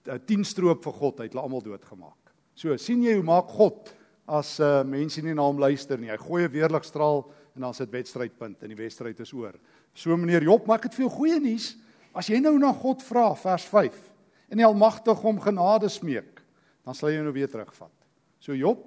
'n 0.07 0.21
10 0.27 0.45
stroop 0.45 0.85
vir 0.85 0.93
God, 0.93 1.19
hy 1.19 1.25
het 1.25 1.33
hulle 1.33 1.43
almal 1.43 1.63
doodgemaak. 1.63 2.33
So, 2.55 2.77
sien 2.77 3.03
jy 3.03 3.15
hoe 3.15 3.25
maak 3.25 3.49
God 3.49 3.95
as 4.29 4.61
uh, 4.61 4.85
mense 4.85 5.23
nie 5.23 5.35
na 5.35 5.43
hom 5.43 5.59
luister 5.59 5.99
nie. 5.99 6.11
Hy 6.11 6.17
gooi 6.17 6.45
'n 6.45 6.53
weerligstraal 6.53 7.25
en 7.57 7.61
dan 7.63 7.75
sit 7.75 7.91
wedstrydpunt 7.91 8.63
en 8.63 8.69
die 8.69 8.77
wedstryd 8.77 9.21
is 9.21 9.33
oor. 9.33 9.55
So 9.95 10.17
meneer 10.17 10.43
Job, 10.43 10.67
maak 10.67 10.83
dit 10.83 10.95
vir 10.95 11.07
jou 11.07 11.11
goeie 11.17 11.41
nuus. 11.41 11.77
As 12.15 12.29
jy 12.29 12.41
nou 12.41 12.59
na 12.59 12.73
God 12.73 13.03
vra 13.03 13.35
vers 13.35 13.65
5 13.65 14.13
en 14.51 14.59
die 14.59 14.67
Almagtige 14.67 15.27
om 15.27 15.41
genade 15.41 15.89
smeek, 15.89 16.43
dan 16.85 16.95
sal 16.95 17.11
jy 17.11 17.23
nou 17.23 17.33
weer 17.33 17.49
terugvat. 17.49 18.04
So 18.45 18.53
Job, 18.53 18.83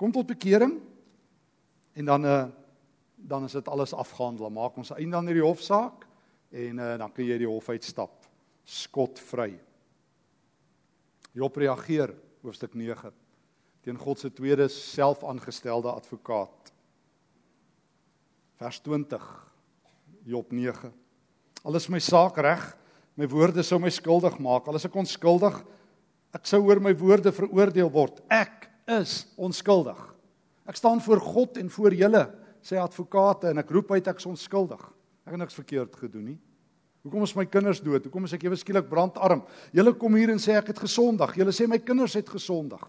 kom 0.00 0.12
tot 0.14 0.30
bekering 0.30 0.78
en 1.92 2.04
dan 2.08 2.24
uh 2.24 2.42
dan 3.22 3.44
is 3.46 3.52
dit 3.54 3.68
alles 3.68 3.92
afgehandel. 3.94 4.50
Maak 4.50 4.80
ons 4.80 4.90
einde 4.96 5.14
aan 5.14 5.28
hierdie 5.30 5.44
hofsaak 5.44 6.06
en 6.50 6.80
uh 6.80 6.94
dan 6.98 7.12
kan 7.12 7.24
jy 7.24 7.36
die 7.38 7.48
hof 7.50 7.68
uitstap 7.68 8.24
skotvry. 8.64 9.60
Job 11.36 11.56
reageer 11.56 12.16
hoofstuk 12.42 12.74
9 12.74 13.12
teen 13.82 13.98
God 13.98 14.18
se 14.18 14.30
tweede 14.32 14.68
selfaangestelde 14.68 15.92
advokaat 15.92 16.72
Vers 18.62 18.78
20. 18.80 19.22
Job 20.24 20.52
9. 20.52 20.92
Al 21.66 21.74
is 21.74 21.88
my 21.90 21.98
saak 21.98 22.36
reg, 22.38 22.60
my 23.18 23.26
woorde 23.26 23.64
sou 23.66 23.80
my 23.82 23.90
skuldig 23.90 24.36
maak. 24.38 24.68
Al 24.70 24.78
is 24.78 24.86
ek 24.86 24.98
onskuldig, 25.02 25.56
ek 26.32 26.48
sou 26.48 26.62
oor 26.66 26.80
my 26.82 26.94
woorde 26.96 27.32
veroordeel 27.34 27.90
word. 27.92 28.22
Ek 28.32 28.68
is 29.00 29.26
onskuldig. 29.36 29.98
Ek 30.68 30.78
staan 30.78 31.02
voor 31.02 31.20
God 31.20 31.58
en 31.60 31.68
voor 31.70 31.94
julle, 31.96 32.22
sê 32.62 32.78
advokate 32.78 33.50
en 33.50 33.60
ek 33.62 33.70
roep 33.74 33.90
uit 33.92 34.08
ek 34.08 34.22
is 34.22 34.28
onskuldig. 34.30 34.82
Ek 35.26 35.34
het 35.34 35.42
niks 35.42 35.58
verkeerd 35.58 35.96
gedoen 35.98 36.32
nie. 36.32 36.38
Hoekom 37.02 37.24
is 37.26 37.34
my 37.34 37.44
kinders 37.50 37.80
dood? 37.82 38.04
Hoekom 38.06 38.28
is 38.28 38.34
ek 38.36 38.44
ewe 38.46 38.56
skielik 38.58 38.86
brandarm? 38.90 39.42
Julle 39.74 39.92
kom 39.98 40.14
hier 40.14 40.30
en 40.30 40.42
sê 40.42 40.54
ek 40.54 40.70
het 40.70 40.82
gesondig. 40.84 41.34
Julle 41.40 41.54
sê 41.54 41.66
my 41.70 41.80
kinders 41.82 42.14
het 42.18 42.28
gesondig. 42.30 42.82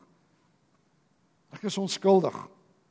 Ek 1.54 1.66
is 1.70 1.78
onskuldig. 1.82 2.36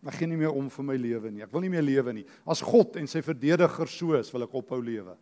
Ek 0.03 0.17
gee 0.19 0.27
nie 0.27 0.41
meer 0.41 0.55
om 0.55 0.67
vir 0.71 0.87
my 0.87 0.97
lewe 0.99 1.31
nie. 1.31 1.45
Ek 1.47 1.53
wil 1.55 1.63
nie 1.63 1.71
meer 1.71 1.85
lewe 1.87 2.15
nie. 2.17 2.25
As 2.43 2.63
God 2.67 2.99
en 2.99 3.07
sy 3.11 3.23
verdediger 3.23 3.91
so 3.91 4.19
is, 4.19 4.33
wil 4.35 4.49
ek 4.49 4.57
ophou 4.59 4.81
lewe. 4.83 5.15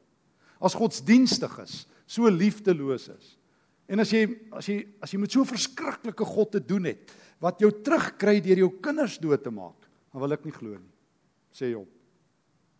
As 0.60 0.76
godsdienstig 0.76 1.52
is, 1.64 1.82
so 2.08 2.28
liefdeloos 2.32 3.10
is. 3.12 3.34
En 3.90 3.98
as 3.98 4.12
jy 4.14 4.22
as 4.54 4.68
jy 4.70 4.76
as 5.02 5.10
jy 5.10 5.18
met 5.18 5.32
so 5.32 5.42
'n 5.42 5.50
verskriklike 5.50 6.24
God 6.24 6.52
te 6.52 6.60
doen 6.60 6.84
het 6.84 7.10
wat 7.40 7.58
jou 7.58 7.70
terugkry 7.70 8.40
deur 8.40 8.58
jou 8.58 8.70
kinders 8.80 9.18
dood 9.18 9.42
te 9.42 9.50
maak, 9.50 9.88
dan 10.12 10.20
wil 10.20 10.32
ek 10.32 10.44
nie 10.44 10.52
glo 10.52 10.76
nie. 10.78 10.94
Sê 11.52 11.70
Job. 11.72 11.88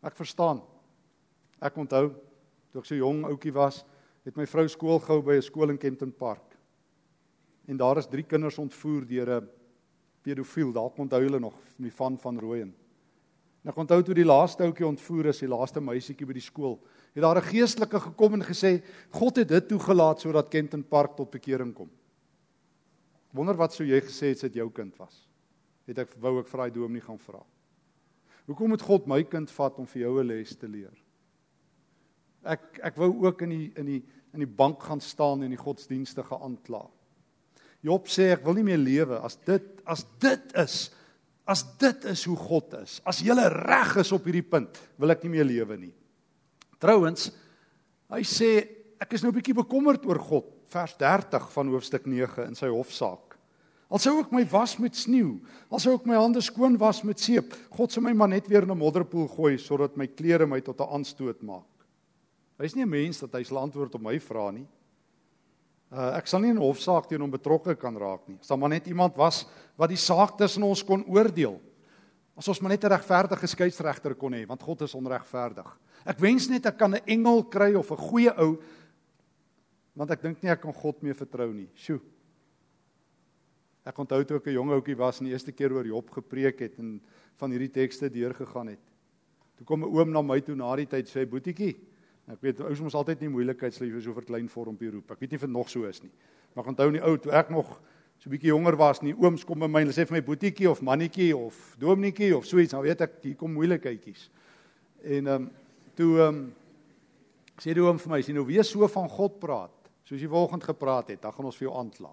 Ek 0.02 0.16
verstaan. 0.16 0.62
Ek 1.60 1.76
onthou 1.76 2.14
toe 2.70 2.80
ek 2.80 2.86
so 2.86 2.94
jong 2.94 3.24
ouetjie 3.24 3.52
was, 3.52 3.84
het 4.24 4.36
my 4.36 4.46
vrou 4.46 4.68
skool 4.68 5.00
gehou 5.00 5.22
by 5.22 5.36
'n 5.36 5.42
skool 5.42 5.70
in 5.70 5.78
Kenton 5.78 6.12
Park. 6.12 6.56
En 7.66 7.76
daar 7.76 7.98
is 7.98 8.06
drie 8.06 8.22
kinders 8.22 8.58
ontvoer 8.58 9.06
deur 9.06 9.40
'n 9.40 9.48
pedofiel, 10.22 10.72
dalk 10.72 10.98
onthou 10.98 11.20
hulle 11.20 11.40
nog, 11.40 11.54
die 11.78 11.92
van 11.92 12.18
van 12.18 12.38
Rooyen. 12.38 12.74
En 13.64 13.70
ek 13.70 13.76
onthou 13.76 14.02
toe 14.02 14.14
die 14.14 14.24
laaste 14.24 14.64
ouetjie 14.64 14.86
ontvoer 14.86 15.26
is, 15.26 15.40
die 15.40 15.48
laaste 15.48 15.80
meisietjie 15.80 16.26
by 16.26 16.32
die 16.32 16.40
skool, 16.40 16.78
het 17.14 17.22
daar 17.22 17.36
'n 17.36 17.50
geestelike 17.50 18.00
gekom 18.00 18.34
en 18.34 18.44
gesê, 18.44 18.82
God 19.10 19.36
het 19.36 19.48
dit 19.48 19.68
toegelaat 19.68 20.20
sodat 20.20 20.48
Kenton 20.48 20.84
Park 20.84 21.16
tot 21.16 21.30
bekering 21.30 21.74
kom. 21.74 21.90
Wonder 23.30 23.54
wat 23.56 23.72
sou 23.72 23.86
jy 23.86 24.00
gesê 24.00 24.32
het 24.32 24.36
as 24.36 24.48
dit 24.50 24.54
jou 24.54 24.70
kind 24.70 24.96
was? 24.96 25.28
Het 25.86 25.98
ek 25.98 26.14
wou 26.20 26.40
ek 26.40 26.48
vir 26.48 26.58
daai 26.58 26.70
dominee 26.70 27.02
gaan 27.02 27.18
vra. 27.18 27.42
Hoekom 28.46 28.68
moet 28.68 28.82
God 28.82 29.06
my 29.06 29.22
kind 29.22 29.50
vat 29.50 29.78
om 29.78 29.86
vir 29.86 30.02
jou 30.02 30.20
'n 30.20 30.26
les 30.26 30.56
te 30.56 30.68
leer? 30.68 30.94
Ek 32.44 32.80
ek 32.82 32.96
wou 32.96 33.26
ook 33.26 33.42
in 33.42 33.48
die 33.48 33.72
in 33.76 33.86
die 33.86 34.02
in 34.32 34.38
die 34.38 34.54
bank 34.56 34.82
gaan 34.82 35.00
staan 35.00 35.42
en 35.42 35.50
die 35.50 35.56
godsdienstige 35.56 36.38
aankla. 36.38 36.88
Job 37.82 38.06
sê 38.06 38.32
ek 38.32 38.44
wil 38.44 38.54
nie 38.54 38.64
meer 38.64 38.78
lewe 38.78 39.18
as 39.18 39.36
dit 39.36 39.62
as 39.84 40.04
dit 40.18 40.56
is 40.56 40.90
as 41.46 41.64
dit 41.78 42.04
is 42.04 42.24
hoe 42.24 42.36
God 42.36 42.74
is. 42.74 43.00
As 43.04 43.20
jy 43.20 43.34
reg 43.34 43.96
is 43.96 44.12
op 44.12 44.24
hierdie 44.24 44.46
punt, 44.46 44.78
wil 44.98 45.10
ek 45.10 45.22
nie 45.24 45.30
meer 45.30 45.44
lewe 45.44 45.76
nie. 45.76 45.94
Trouwens, 46.80 47.28
hy 48.10 48.22
sê 48.24 48.50
ek 49.00 49.12
is 49.16 49.24
nou 49.24 49.32
bietjie 49.32 49.56
bekommerd 49.56 50.04
oor 50.08 50.18
God, 50.18 50.46
vers 50.72 50.94
30 50.96 51.50
van 51.52 51.72
hoofstuk 51.74 52.06
9 52.08 52.46
in 52.48 52.56
sy 52.58 52.70
hofsaak. 52.72 53.36
Al 53.90 53.98
sou 53.98 54.20
ek 54.22 54.30
my 54.30 54.44
was 54.46 54.76
met 54.78 54.94
sneeu, 54.94 55.40
al 55.66 55.82
sou 55.82 55.96
ek 55.98 56.06
my 56.06 56.14
hande 56.14 56.40
skoon 56.46 56.76
was 56.78 57.02
met 57.02 57.18
seep, 57.18 57.56
God 57.74 57.90
sou 57.90 58.02
my 58.04 58.12
maar 58.14 58.30
net 58.30 58.46
weer 58.46 58.62
in 58.62 58.70
'n 58.70 58.78
modderpoel 58.78 59.26
gooi 59.28 59.58
sodat 59.58 59.96
my 59.96 60.06
klere 60.06 60.46
my 60.46 60.60
tot 60.60 60.80
'n 60.80 60.88
aanstoot 60.94 61.42
maak. 61.42 61.66
Hy's 62.60 62.76
nie 62.76 62.84
'n 62.84 62.90
mens 62.90 63.20
dat 63.20 63.32
hy 63.32 63.42
sal 63.42 63.58
antwoord 63.58 63.94
op 63.94 64.02
my 64.02 64.18
vrae 64.18 64.52
nie. 64.52 64.66
Uh 65.90 66.14
ek 66.16 66.26
sal 66.26 66.40
nie 66.40 66.52
'n 66.52 66.56
hofsaak 66.56 67.08
teen 67.08 67.20
hom 67.20 67.30
betrokke 67.30 67.74
kan 67.74 67.96
raak 67.96 68.28
nie. 68.28 68.38
Sal 68.40 68.56
maar 68.56 68.68
net 68.68 68.86
iemand 68.86 69.16
was 69.16 69.44
wat 69.76 69.88
die 69.88 69.96
saak 69.96 70.38
tussen 70.38 70.62
ons 70.62 70.84
kon 70.84 71.04
oordeel. 71.08 71.60
As 72.36 72.48
ons 72.48 72.60
maar 72.60 72.70
net 72.70 72.84
'n 72.84 72.92
regverdige 72.92 73.46
skeieregter 73.46 74.14
kon 74.14 74.32
hê, 74.32 74.46
want 74.46 74.62
God 74.62 74.82
is 74.82 74.94
onregverdig. 74.94 75.78
Ek 76.06 76.18
wens 76.18 76.48
net 76.48 76.66
ek 76.66 76.78
kan 76.78 76.94
'n 76.94 77.04
engel 77.06 77.44
kry 77.44 77.74
of 77.74 77.90
'n 77.90 77.96
goeie 77.96 78.32
ou 78.38 78.58
want 79.94 80.10
ek 80.10 80.22
dink 80.22 80.42
nie 80.42 80.50
ek 80.50 80.60
kan 80.60 80.72
God 80.72 81.02
meer 81.02 81.14
vertrou 81.14 81.52
nie. 81.52 81.68
Sjoe. 81.74 82.00
Ek 83.84 83.98
onthou 83.98 84.24
toe 84.24 84.36
ek 84.36 84.46
'n 84.46 84.54
jong 84.54 84.70
ouetjie 84.70 84.96
was 84.96 85.20
en 85.20 85.26
die 85.26 85.32
eerste 85.32 85.52
keer 85.52 85.72
oor 85.72 85.86
Job 85.86 86.10
gepreek 86.10 86.60
het 86.60 86.78
en 86.78 87.00
van 87.36 87.50
hierdie 87.50 87.72
tekste 87.72 88.08
deurgegaan 88.08 88.68
het. 88.68 88.80
Toe 89.56 89.66
kom 89.66 89.82
'n 89.82 89.94
oom 89.94 90.10
na 90.12 90.22
my 90.22 90.40
toe 90.40 90.54
na 90.54 90.76
die 90.76 90.86
tyd 90.86 91.06
sê 91.08 91.26
boetiekie, 91.26 91.76
Ek 92.30 92.42
weet 92.44 92.60
ouers 92.62 92.82
mos 92.84 92.94
altyd 92.94 93.24
nie 93.24 93.32
moeilikheidsliefes 93.32 94.06
oor 94.10 94.22
klein 94.26 94.46
vormpie 94.50 94.90
roep. 94.92 95.08
Ek 95.10 95.22
weet 95.22 95.32
nie 95.34 95.40
vir 95.42 95.50
nog 95.50 95.70
so 95.70 95.88
is 95.88 95.98
nie. 96.04 96.12
Maar 96.54 96.64
ek 96.64 96.70
onthou 96.74 96.88
nie 96.94 97.02
ou 97.02 97.16
toe 97.18 97.32
ek 97.34 97.50
nog 97.50 97.72
so 98.20 98.28
'n 98.28 98.36
bietjie 98.36 98.52
jonger 98.52 98.76
was 98.76 99.00
nie, 99.02 99.14
ooms 99.16 99.44
kom 99.44 99.58
by 99.58 99.66
my 99.66 99.80
en 99.80 99.88
hulle 99.88 99.96
sê 99.96 100.06
vir 100.06 100.20
my 100.20 100.24
boetiekie 100.24 100.68
of 100.70 100.82
mannetjie 100.82 101.32
of 101.36 101.56
dominetjie 101.80 102.36
of 102.36 102.44
so 102.46 102.58
iets, 102.58 102.72
nou 102.72 102.82
weet 102.84 103.00
ek 103.00 103.22
hier 103.22 103.36
kom 103.36 103.52
moeilikheidjies. 103.52 104.28
En 105.02 105.26
ehm 105.26 105.34
um, 105.34 105.50
toe 105.96 106.18
ehm 106.18 106.28
um, 106.28 106.52
sê 107.60 107.74
die 107.74 107.82
oom 107.82 107.98
vir 107.98 108.10
my, 108.10 108.22
sien 108.22 108.34
nou 108.34 108.46
wie 108.46 108.62
so 108.62 108.86
van 108.88 109.08
God 109.08 109.40
praat, 109.40 109.72
soos 110.04 110.20
jy 110.20 110.28
vanoggend 110.28 110.64
gepraat 110.64 111.08
het, 111.08 111.22
dan 111.22 111.32
gaan 111.32 111.44
ons 111.44 111.56
vir 111.56 111.68
jou 111.68 111.76
aankla. 111.76 112.12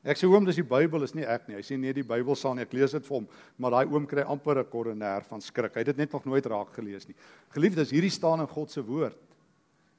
Ek 0.00 0.16
sê 0.16 0.24
oom, 0.24 0.46
dis 0.48 0.56
die 0.56 0.64
Bybel 0.64 1.04
is 1.04 1.12
nie 1.12 1.26
ek 1.28 1.48
nie. 1.48 1.58
Hy 1.58 1.62
sê 1.64 1.76
nee, 1.76 1.92
die 1.92 2.04
Bybel 2.06 2.36
sal 2.38 2.54
nie. 2.56 2.64
Ek 2.64 2.72
lees 2.72 2.94
dit 2.96 3.04
vir 3.04 3.18
hom, 3.18 3.26
maar 3.60 3.74
daai 3.74 3.92
oom 3.92 4.06
kry 4.08 4.22
amper 4.24 4.58
'n 4.58 4.70
koroner 4.72 5.24
van 5.28 5.40
skrik. 5.40 5.74
Hy 5.74 5.80
het 5.80 5.92
dit 5.92 5.98
net 5.98 6.12
nog 6.12 6.24
nooit 6.24 6.46
raak 6.46 6.72
gelees 6.72 7.06
nie. 7.06 7.14
Geliefdes, 7.52 7.90
hierdie 7.90 8.10
staan 8.10 8.40
in 8.40 8.48
God 8.48 8.70
se 8.70 8.80
woord. 8.80 9.18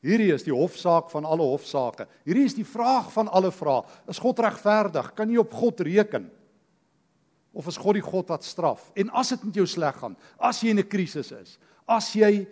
Hierdie 0.01 0.31
is 0.33 0.43
die 0.43 0.53
hofsaak 0.53 1.11
van 1.13 1.27
alle 1.29 1.45
hofsaake. 1.45 2.07
Hierdie 2.25 2.47
is 2.49 2.57
die 2.57 2.65
vraag 2.65 3.11
van 3.13 3.29
alle 3.29 3.51
vrae. 3.53 3.83
Is 4.09 4.21
God 4.21 4.39
regverdig? 4.41 5.11
Kan 5.17 5.29
jy 5.29 5.37
op 5.43 5.53
God 5.53 5.83
reken? 5.85 6.25
Of 7.53 7.67
is 7.69 7.77
God 7.77 7.99
die 7.99 8.05
God 8.05 8.31
wat 8.31 8.47
straf? 8.47 8.87
En 8.97 9.11
as 9.13 9.29
dit 9.35 9.43
met 9.45 9.59
jou 9.61 9.67
sleg 9.69 9.97
gaan, 10.01 10.15
as 10.39 10.61
jy 10.63 10.71
in 10.71 10.79
'n 10.79 10.89
krisis 10.89 11.31
is, 11.31 11.59
as 11.87 12.13
jy 12.15 12.47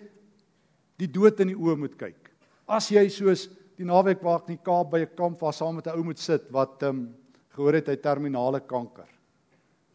die 0.98 1.08
dood 1.08 1.40
in 1.40 1.48
die 1.48 1.58
oë 1.58 1.78
moet 1.78 1.98
kyk, 1.98 2.30
as 2.68 2.92
jy 2.92 3.10
soos 3.10 3.48
die 3.78 3.86
naweek 3.86 4.22
waar 4.22 4.42
ek 4.42 4.50
in 4.50 4.58
die 4.58 4.64
Kaap 4.64 4.92
by 4.92 5.00
'n 5.00 5.16
kamp 5.16 5.42
was 5.42 5.58
saam 5.58 5.76
met 5.76 5.88
'n 5.88 5.98
ou 5.98 6.04
moet 6.04 6.20
sit 6.20 6.52
wat 6.52 6.84
ehm 6.84 6.90
um, 6.90 7.16
gehoor 7.56 7.74
het 7.74 7.88
hy 7.88 7.96
terminale 7.96 8.60
kanker. 8.60 9.08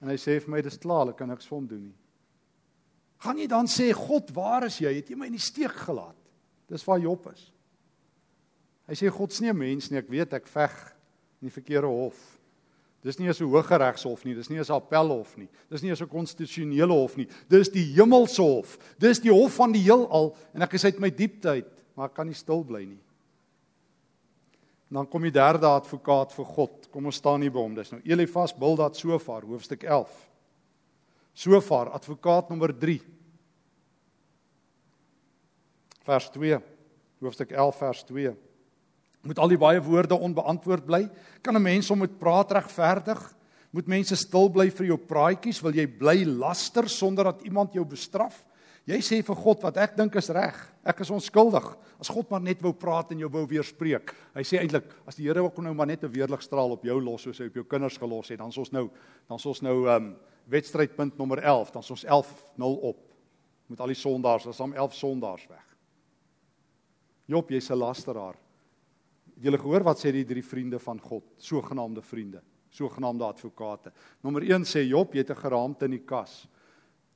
En 0.03 0.09
hy 0.09 0.17
sê 0.17 0.41
vir 0.41 0.51
my 0.51 0.61
dis 0.61 0.79
klaar, 0.79 1.09
ek 1.09 1.17
kan 1.17 1.29
niks 1.29 1.47
vir 1.47 1.57
hom 1.57 1.67
doen 1.67 1.83
nie. 1.83 1.95
Gaan 3.19 3.39
jy 3.39 3.47
dan 3.47 3.67
sê 3.67 3.93
God, 3.93 4.31
waar 4.35 4.65
is 4.65 4.79
jy? 4.79 4.93
Het 4.95 5.11
jy 5.11 5.17
my 5.17 5.27
in 5.27 5.33
die 5.33 5.39
steek 5.39 5.71
gelaat? 5.71 6.24
Dis 6.69 6.85
waar 6.85 7.01
Job 7.01 7.27
is. 7.33 7.53
Hy 8.89 8.95
sê 8.95 9.11
God 9.13 9.33
is 9.33 9.41
nie 9.41 9.51
'n 9.51 9.59
mens 9.59 9.91
nie, 9.91 9.99
ek 9.99 10.09
weet 10.09 10.33
ek 10.33 10.47
veg 10.47 10.73
in 11.41 11.49
die 11.49 11.61
verkeerde 11.61 11.87
hof. 11.87 12.39
Dis 13.03 13.19
nie 13.19 13.29
'n 13.29 13.35
so 13.35 13.47
hoë 13.47 13.79
regshof 13.79 14.25
nie, 14.25 14.35
dis 14.35 14.49
nie 14.49 14.59
'n 14.59 14.73
appelhof 14.73 15.37
nie. 15.37 15.49
Dis 15.71 15.83
nie 15.83 15.91
'n 15.91 16.09
konstitusionele 16.09 16.93
hof 16.93 17.17
nie. 17.17 17.29
Dis 17.49 17.69
die 17.69 17.95
hemelse 17.95 18.43
hof. 18.43 18.79
Dis 18.99 19.21
die 19.21 19.33
hof 19.33 19.53
van 19.55 19.73
die 19.73 19.83
heelal 19.83 20.37
en 20.55 20.63
ek 20.63 20.75
is 20.75 20.85
uit 20.85 20.99
my 21.01 21.11
diepte 21.11 21.49
uit, 21.49 21.85
maar 21.95 22.07
ek 22.07 22.15
kan 22.15 22.27
nie 22.27 22.35
stil 22.35 22.65
bly 22.65 22.85
nie. 22.85 23.01
En 24.91 24.97
dan 24.97 25.09
kom 25.09 25.23
die 25.23 25.31
derde 25.31 25.67
advokaat 25.67 26.33
vir 26.33 26.45
God. 26.45 26.89
Kom 26.91 27.07
ons 27.07 27.17
staan 27.17 27.43
hier 27.43 27.51
by 27.51 27.59
hom. 27.59 27.75
Dis 27.75 27.91
nou 27.91 28.01
Elifas 28.05 28.53
Bildad 28.53 28.97
Sofar, 28.97 29.43
hoofstuk 29.43 29.83
11. 29.83 30.31
Sofar, 31.35 31.91
advokaat 31.91 32.49
nommer 32.49 32.73
vers 36.05 36.31
2 36.31 36.59
hoofstuk 37.25 37.51
11 37.51 37.77
vers 37.81 38.03
2 38.05 38.35
moet 39.25 39.41
al 39.41 39.55
die 39.55 39.61
baie 39.61 39.81
woorde 39.81 40.17
onbeantwoord 40.21 40.85
bly? 40.85 41.09
Kan 41.43 41.57
'n 41.57 41.63
mens 41.63 41.91
om 41.91 41.99
met 41.99 42.19
praat 42.19 42.53
regverdig? 42.53 43.35
Moet 43.71 43.87
mense 43.87 44.17
stil 44.17 44.51
bly 44.51 44.71
vir 44.71 44.87
jou 44.87 44.99
praatjies? 44.99 45.63
Wil 45.63 45.73
jy 45.73 45.87
bly 45.87 46.25
laster 46.25 46.89
sonder 46.89 47.25
dat 47.25 47.43
iemand 47.43 47.73
jou 47.73 47.85
bestraf? 47.85 48.45
Jy 48.87 49.01
sê 49.01 49.25
vir 49.25 49.37
God 49.37 49.63
wat 49.63 49.77
ek 49.77 49.97
dink 49.97 50.15
is 50.17 50.29
reg 50.29 50.73
ek 50.85 51.01
is 51.01 51.11
onskuldig. 51.11 51.77
As 51.99 52.09
God 52.09 52.31
maar 52.31 52.41
net 52.41 52.61
wou 52.63 52.73
praat 52.73 53.13
en 53.13 53.19
jou 53.19 53.31
wou 53.31 53.47
weerspreek. 53.47 54.15
Hy 54.35 54.43
sê 54.43 54.61
eintlik 54.61 54.85
as 55.07 55.17
die 55.17 55.25
Here 55.25 55.43
ook 55.43 55.59
nou 55.59 55.75
maar 55.75 55.87
net 55.87 56.05
'n 56.05 56.13
weerligstraal 56.13 56.71
op 56.71 56.85
jou 56.85 57.01
los 57.01 57.23
soos 57.23 57.39
hy 57.39 57.47
op 57.47 57.55
jou 57.55 57.65
kinders 57.65 57.97
gelos 57.97 58.29
het 58.29 58.39
dan 58.39 58.49
is 58.49 58.59
ons 58.59 58.73
nou 58.73 58.91
dan 59.29 59.37
is 59.37 59.47
ons 59.47 59.63
nou 59.63 59.89
um 59.89 60.17
wedstrydpunt 60.47 61.17
nommer 61.17 61.39
11 61.39 61.71
dan 61.73 61.83
is 61.83 61.91
ons 61.91 62.05
11-0 62.05 62.83
op. 62.83 62.99
Met 63.69 63.81
al 63.81 63.87
die 63.87 63.95
sondaars 63.95 64.47
ons 64.47 64.59
het 64.59 64.77
11 64.77 64.95
sondaars 64.95 65.47
weg 65.49 65.74
Job, 67.27 67.51
jy's 67.51 67.71
'n 67.71 67.79
lasteraar. 67.79 68.37
Het 69.35 69.45
julle 69.45 69.59
gehoor 69.59 69.83
wat 69.83 69.99
sê 69.99 70.13
die 70.13 70.25
drie 70.25 70.45
vriende 70.45 70.79
van 70.79 71.01
God, 71.01 71.25
sogenaamde 71.37 72.03
vriende, 72.03 72.43
sogenaamde 72.71 73.25
advokate? 73.25 73.93
Nommer 74.23 74.43
1 74.43 74.65
sê 74.65 74.87
Job, 74.87 75.13
jy 75.13 75.19
het 75.19 75.31
'n 75.31 75.43
geraamte 75.43 75.85
in 75.85 75.91
die 75.91 76.05
kas. 76.05 76.47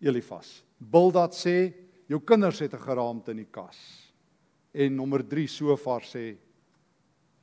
Elifas. 0.00 0.64
Bildad 0.78 1.32
sê 1.32 1.74
jou 2.08 2.20
kinders 2.20 2.58
het 2.60 2.74
'n 2.74 2.78
geraamte 2.78 3.30
in 3.30 3.36
die 3.36 3.50
kas. 3.50 4.12
En 4.72 4.94
nommer 4.94 5.22
3 5.22 5.46
Sofar 5.46 6.00
sê 6.02 6.36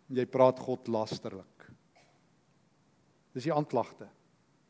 jy 0.09 0.25
praat 0.25 0.59
God 0.59 0.87
lasterlik. 0.87 1.71
Dis 3.33 3.43
die 3.43 3.53
aanklagte. 3.53 4.07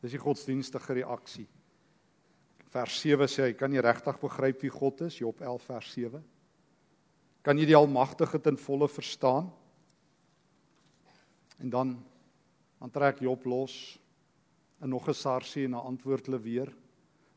Dis 0.02 0.10
die 0.10 0.18
godsdienstige 0.18 0.92
reaksie. 0.92 1.46
Vers 2.70 3.00
7 3.00 3.28
sê 3.28 3.42
hy 3.42 3.52
kan 3.52 3.70
nie 3.70 3.80
regtig 3.80 4.18
begryp 4.20 4.60
wie 4.62 4.70
God 4.70 5.00
is, 5.00 5.18
Job 5.18 5.40
11 5.40 5.62
vers 5.62 5.92
7. 5.92 6.24
Kan 7.46 7.60
jy 7.62 7.68
die 7.70 7.78
Almagtige 7.78 8.40
ten 8.42 8.56
volle 8.58 8.88
verstaan? 8.90 9.52
En 11.62 11.70
dan 11.70 11.96
dan 12.76 12.90
trek 12.90 13.22
Job 13.24 13.44
los 13.44 13.98
en 14.80 14.88
nog 14.88 15.08
'n 15.08 15.14
sarsie 15.14 15.64
en 15.64 15.70
'n 15.70 15.86
antwoord 15.86 16.26
hulle 16.26 16.40
weer 16.40 16.74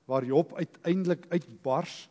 waar 0.05 0.25
Job 0.25 0.53
uiteindelik 0.55 1.25
uitbars 1.29 2.09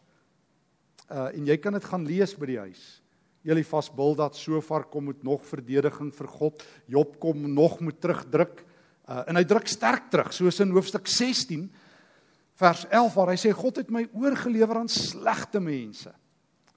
Uh 1.08 1.32
en 1.32 1.46
jy 1.46 1.56
kan 1.56 1.72
dit 1.72 1.84
gaan 1.84 2.04
lees 2.04 2.34
by 2.36 2.46
die 2.46 2.58
huis. 2.58 3.02
Elifas 3.48 3.88
Bildad 3.88 4.36
sover 4.36 4.84
kom 4.92 5.06
met 5.08 5.22
nog 5.24 5.40
verdediging 5.48 6.10
vir 6.12 6.28
God. 6.28 6.64
Job 6.84 7.14
kom 7.18 7.46
nog 7.54 7.80
moet 7.80 8.00
terugdruk. 8.00 8.64
Uh 9.08 9.22
en 9.26 9.36
hy 9.36 9.44
druk 9.44 9.68
sterk 9.68 10.10
terug, 10.12 10.32
soos 10.36 10.60
in 10.60 10.74
hoofstuk 10.76 11.06
16 11.08 11.70
vers 12.60 12.84
11 12.90 13.14
waar 13.14 13.32
hy 13.32 13.36
sê 13.40 13.54
God 13.56 13.76
het 13.76 13.90
my 13.90 14.04
oorgelewer 14.12 14.76
aan 14.76 14.88
slegte 14.88 15.60
mense. 15.60 16.12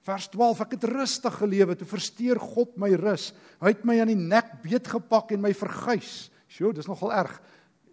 Vers 0.02 0.26
12 0.32 0.60
ek 0.64 0.76
het 0.76 0.84
rustig 0.90 1.34
gelewe, 1.38 1.76
toe 1.78 1.86
versteur 1.86 2.40
God 2.42 2.74
my 2.80 2.90
rus. 2.98 3.30
Hy 3.62 3.70
het 3.70 3.84
my 3.86 4.00
aan 4.02 4.10
die 4.10 4.18
nek 4.18 4.56
beetgepak 4.64 5.30
en 5.36 5.42
my 5.44 5.52
verguis. 5.54 6.26
Sjoe, 6.50 6.72
dis 6.74 6.90
nogal 6.90 7.14
erg. 7.20 7.36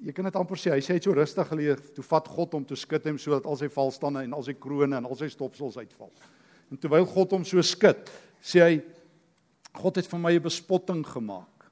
Jy 0.01 0.15
kan 0.15 0.25
dit 0.25 0.39
amper 0.39 0.57
sê, 0.57 0.71
hy 0.73 0.81
sê 0.81 0.95
hy 0.95 0.97
het 0.97 1.05
so 1.05 1.13
rustig 1.13 1.49
geleef, 1.51 1.89
toe 1.93 2.05
vat 2.07 2.27
God 2.31 2.55
hom 2.55 2.65
toe 2.65 2.77
skud 2.79 3.05
hom 3.05 3.19
sodat 3.21 3.45
al 3.45 3.59
sy 3.59 3.67
valstande 3.73 4.23
en 4.25 4.33
al 4.37 4.45
sy 4.47 4.55
krones 4.57 4.97
en 4.97 5.09
al 5.09 5.19
sy 5.19 5.27
stopsels 5.29 5.77
uitval. 5.77 6.09
En 6.71 6.79
terwyl 6.81 7.05
God 7.09 7.35
hom 7.35 7.45
so 7.45 7.61
skud, 7.65 8.09
sê 8.41 8.63
hy 8.63 8.73
God 9.75 9.99
het 9.99 10.07
vir 10.09 10.19
my 10.19 10.33
'n 10.33 10.41
bespotting 10.41 11.03
gemaak. 11.05 11.67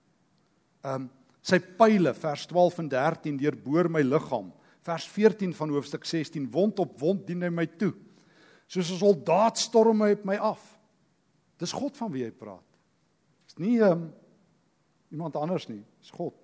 Um 0.83 1.09
sy 1.41 1.59
pile 1.59 2.13
vers 2.13 2.45
12 2.45 2.79
en 2.79 2.89
13 2.89 3.37
deurboor 3.37 3.89
my 3.89 4.01
liggaam. 4.01 4.51
Vers 4.83 5.07
14 5.07 5.53
van 5.53 5.69
hoofstuk 5.69 6.05
16 6.05 6.51
wond 6.51 6.79
op 6.79 6.99
wond 6.99 7.25
dien 7.25 7.41
hy 7.41 7.49
my 7.49 7.65
toe. 7.65 7.93
Soos 8.67 8.91
'n 8.91 8.99
soldaat 8.99 9.57
storm 9.57 10.01
hy 10.01 10.11
op 10.11 10.25
my 10.25 10.35
af. 10.35 10.79
Dis 11.57 11.71
God 11.71 11.97
van 11.97 12.11
wie 12.11 12.23
hy 12.23 12.31
praat. 12.31 12.65
Dis 13.45 13.57
nie 13.57 13.79
um 13.81 14.13
iemand 15.11 15.35
anders 15.35 15.67
nie, 15.67 15.83
dis 16.01 16.11
God. 16.11 16.35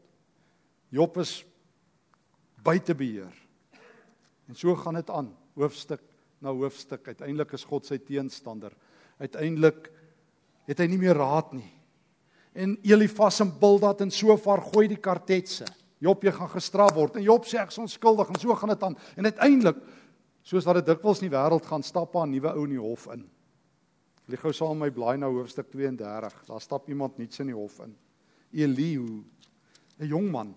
Job 0.89 1.17
is 1.17 1.43
buite 2.63 2.95
beheer. 2.95 3.33
En 4.47 4.55
so 4.55 4.75
gaan 4.75 4.93
dit 4.93 5.09
aan, 5.09 5.35
hoofstuk 5.55 6.01
na 6.43 6.51
hoofstuk. 6.51 7.07
Uiteindelik 7.07 7.53
is 7.53 7.63
God 7.63 7.87
sy 7.87 7.97
teenstander. 8.03 8.73
Uiteindelik 9.19 9.87
het 10.67 10.79
hy 10.79 10.87
nie 10.91 10.99
meer 10.99 11.17
raad 11.19 11.53
nie. 11.55 11.69
En 12.53 12.75
Elifas 12.85 13.39
en 13.43 13.51
Bildad 13.59 14.03
en 14.03 14.11
Sofar 14.13 14.61
gooi 14.61 14.87
die 14.91 14.99
kartetse. 14.99 15.65
Job 16.03 16.23
jy 16.23 16.33
gaan 16.35 16.51
gestraf 16.51 16.91
word 16.97 17.15
en 17.17 17.23
Job 17.25 17.47
sê 17.47 17.61
ek 17.61 17.71
is 17.71 17.79
onskuldig 17.79 18.29
en 18.29 18.39
so 18.41 18.55
gaan 18.59 18.73
dit 18.73 18.83
aan. 18.83 18.97
En 19.15 19.29
uiteindelik 19.29 19.79
soos 20.43 20.65
wat 20.67 20.81
dit 20.81 20.91
dikwels 20.91 21.21
in 21.21 21.29
die 21.29 21.35
wêreld 21.35 21.65
gaan 21.65 21.83
stap 21.83 22.15
'n 22.15 22.31
nuwe 22.31 22.53
ou 22.53 22.63
in 22.65 22.75
die 22.75 22.79
hof 22.79 23.07
in. 23.13 23.29
Lê 24.27 24.37
gou 24.37 24.53
saam 24.53 24.79
my 24.79 24.89
blaai 24.89 25.17
na 25.17 25.27
hoofstuk 25.27 25.71
32. 25.71 26.45
Daar 26.47 26.61
stap 26.61 26.87
iemand 26.89 27.17
nuuts 27.17 27.39
in 27.39 27.47
die 27.47 27.55
hof 27.55 27.79
in. 27.79 27.95
Elihu, 28.51 29.23
'n 29.99 30.07
jong 30.07 30.31
man. 30.31 30.55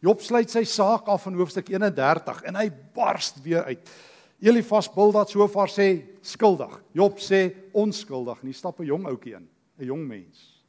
Job 0.00 0.20
sluit 0.20 0.50
sy 0.50 0.64
saak 0.64 1.08
af 1.08 1.26
in 1.26 1.34
hoofstuk 1.34 1.68
31 1.68 2.42
en 2.42 2.54
hy 2.56 2.70
barst 2.94 3.42
weer 3.42 3.64
uit. 3.64 3.90
Elifas 4.40 4.88
Bildad 4.88 5.30
Sofar 5.30 5.68
sê 5.68 6.04
skuldig. 6.20 6.82
Job 6.92 7.18
sê 7.18 7.54
onskuldig. 7.72 8.40
En 8.40 8.46
hier 8.46 8.54
stap 8.54 8.80
'n 8.80 8.84
jong 8.84 9.06
ouetjie 9.06 9.34
in, 9.34 9.48
'n 9.78 9.84
jong 9.84 10.06
mens. 10.06 10.62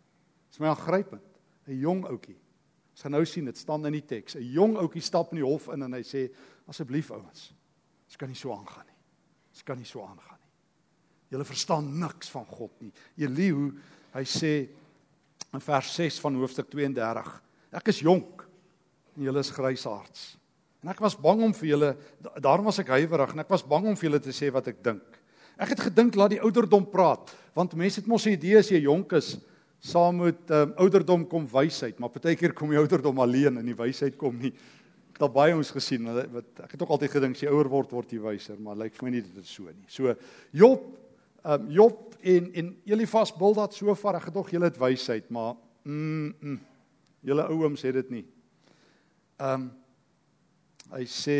Dis 0.49 0.59
my 0.59 0.67
aangrypend. 0.67 1.35
'n 1.67 1.79
Jong 1.79 2.05
ouetjie. 2.05 2.37
Ons 2.95 3.01
gaan 3.01 3.11
nou 3.11 3.25
sien 3.25 3.45
dit 3.45 3.57
staan 3.57 3.85
in 3.85 3.97
die 3.97 4.05
teks. 4.05 4.35
'n 4.35 4.51
Jong 4.53 4.77
ouetjie 4.77 5.01
stap 5.01 5.31
in 5.33 5.41
die 5.41 5.45
hof 5.45 5.67
in 5.73 5.83
en 5.83 5.93
hy 5.93 6.01
sê 6.01 6.29
asseblief 6.67 7.11
ouens, 7.11 7.53
dit 8.07 8.17
kan 8.19 8.29
nie 8.31 8.39
so 8.39 8.53
aangaan 8.53 8.85
nie. 8.85 8.97
Dit 9.53 9.63
kan 9.67 9.77
nie 9.77 9.87
so 9.87 10.03
aangaan 10.05 10.39
nie. 10.39 10.51
Julle 11.33 11.47
verstaan 11.47 11.87
niks 11.99 12.29
van 12.31 12.45
God 12.45 12.71
nie. 12.83 12.93
Elihu, 13.17 13.71
hy 14.13 14.23
sê 14.29 14.53
in 15.55 15.63
vers 15.63 15.91
6 15.97 16.19
van 16.23 16.39
hoofstuk 16.39 16.69
32, 16.71 17.31
ek 17.75 17.91
is 17.91 18.01
jonk 18.05 18.45
en 19.15 19.27
julle 19.27 19.43
is 19.43 19.53
grysaards. 19.55 20.35
En 20.83 20.91
ek 20.93 21.01
was 21.01 21.15
bang 21.17 21.41
om 21.47 21.53
vir 21.55 21.71
julle 21.71 21.91
daarom 22.43 22.67
was 22.69 22.77
ek 22.83 22.93
huiwerig 22.93 23.33
en 23.33 23.41
ek 23.41 23.49
was 23.49 23.65
bang 23.65 23.87
om 23.89 23.97
vir 23.97 24.09
julle 24.09 24.21
te 24.21 24.35
sê 24.35 24.51
wat 24.53 24.69
ek 24.69 24.83
dink. 24.85 25.19
Ek 25.57 25.71
het 25.71 25.85
gedink 25.87 26.17
laat 26.19 26.35
die 26.35 26.43
ouderdom 26.43 26.85
praat 26.91 27.33
want 27.55 27.73
mense 27.79 28.01
het 28.01 28.09
mos 28.11 28.27
'n 28.27 28.35
idee 28.35 28.59
as 28.59 28.69
jy 28.69 28.83
jonk 28.83 29.15
is 29.17 29.37
saam 29.85 30.21
met 30.23 30.49
um, 30.49 30.73
ouderdom 30.81 31.27
kom 31.27 31.45
wysheid, 31.47 31.99
maar 31.99 32.09
partykeer 32.09 32.53
kom 32.53 32.69
die 32.69 32.79
ouderdom 32.79 33.19
alleen 33.19 33.57
en 33.57 33.65
die 33.65 33.77
wysheid 33.77 34.17
kom 34.17 34.37
nie. 34.39 34.53
Daar 35.19 35.31
baie 35.31 35.55
ons 35.55 35.71
gesien 35.71 36.05
wat 36.33 36.59
ek 36.65 36.75
het 36.75 36.81
ook 36.81 36.89
altyd 36.97 37.11
gedink 37.11 37.37
as 37.37 37.45
jy 37.45 37.49
ouer 37.53 37.69
word 37.71 37.91
word 37.91 38.11
jy 38.11 38.19
wyser, 38.19 38.59
maar 38.59 38.75
lyk 38.75 38.95
vir 38.97 39.07
my 39.07 39.11
nie 39.15 39.23
dit 39.23 39.37
is 39.41 39.53
so 39.53 39.63
nie. 39.63 39.87
So 39.87 40.15
Job, 40.51 40.83
um, 41.43 41.69
Job 41.71 42.15
en 42.21 42.51
en 42.53 42.75
Elifas 42.85 43.31
Bildad 43.31 43.73
so 43.73 43.95
ver, 43.95 44.19
ek 44.19 44.29
gedog 44.29 44.51
julle 44.51 44.69
het 44.69 44.79
wysheid, 44.81 45.31
maar 45.31 45.55
mm, 45.83 46.35
mm 46.41 46.61
julle 47.25 47.47
ouums 47.49 47.81
het 47.81 47.95
dit 48.03 48.09
nie. 48.19 48.25
Ehm 49.39 49.65
um, 49.65 49.73
Hy 50.93 51.05
sê 51.09 51.39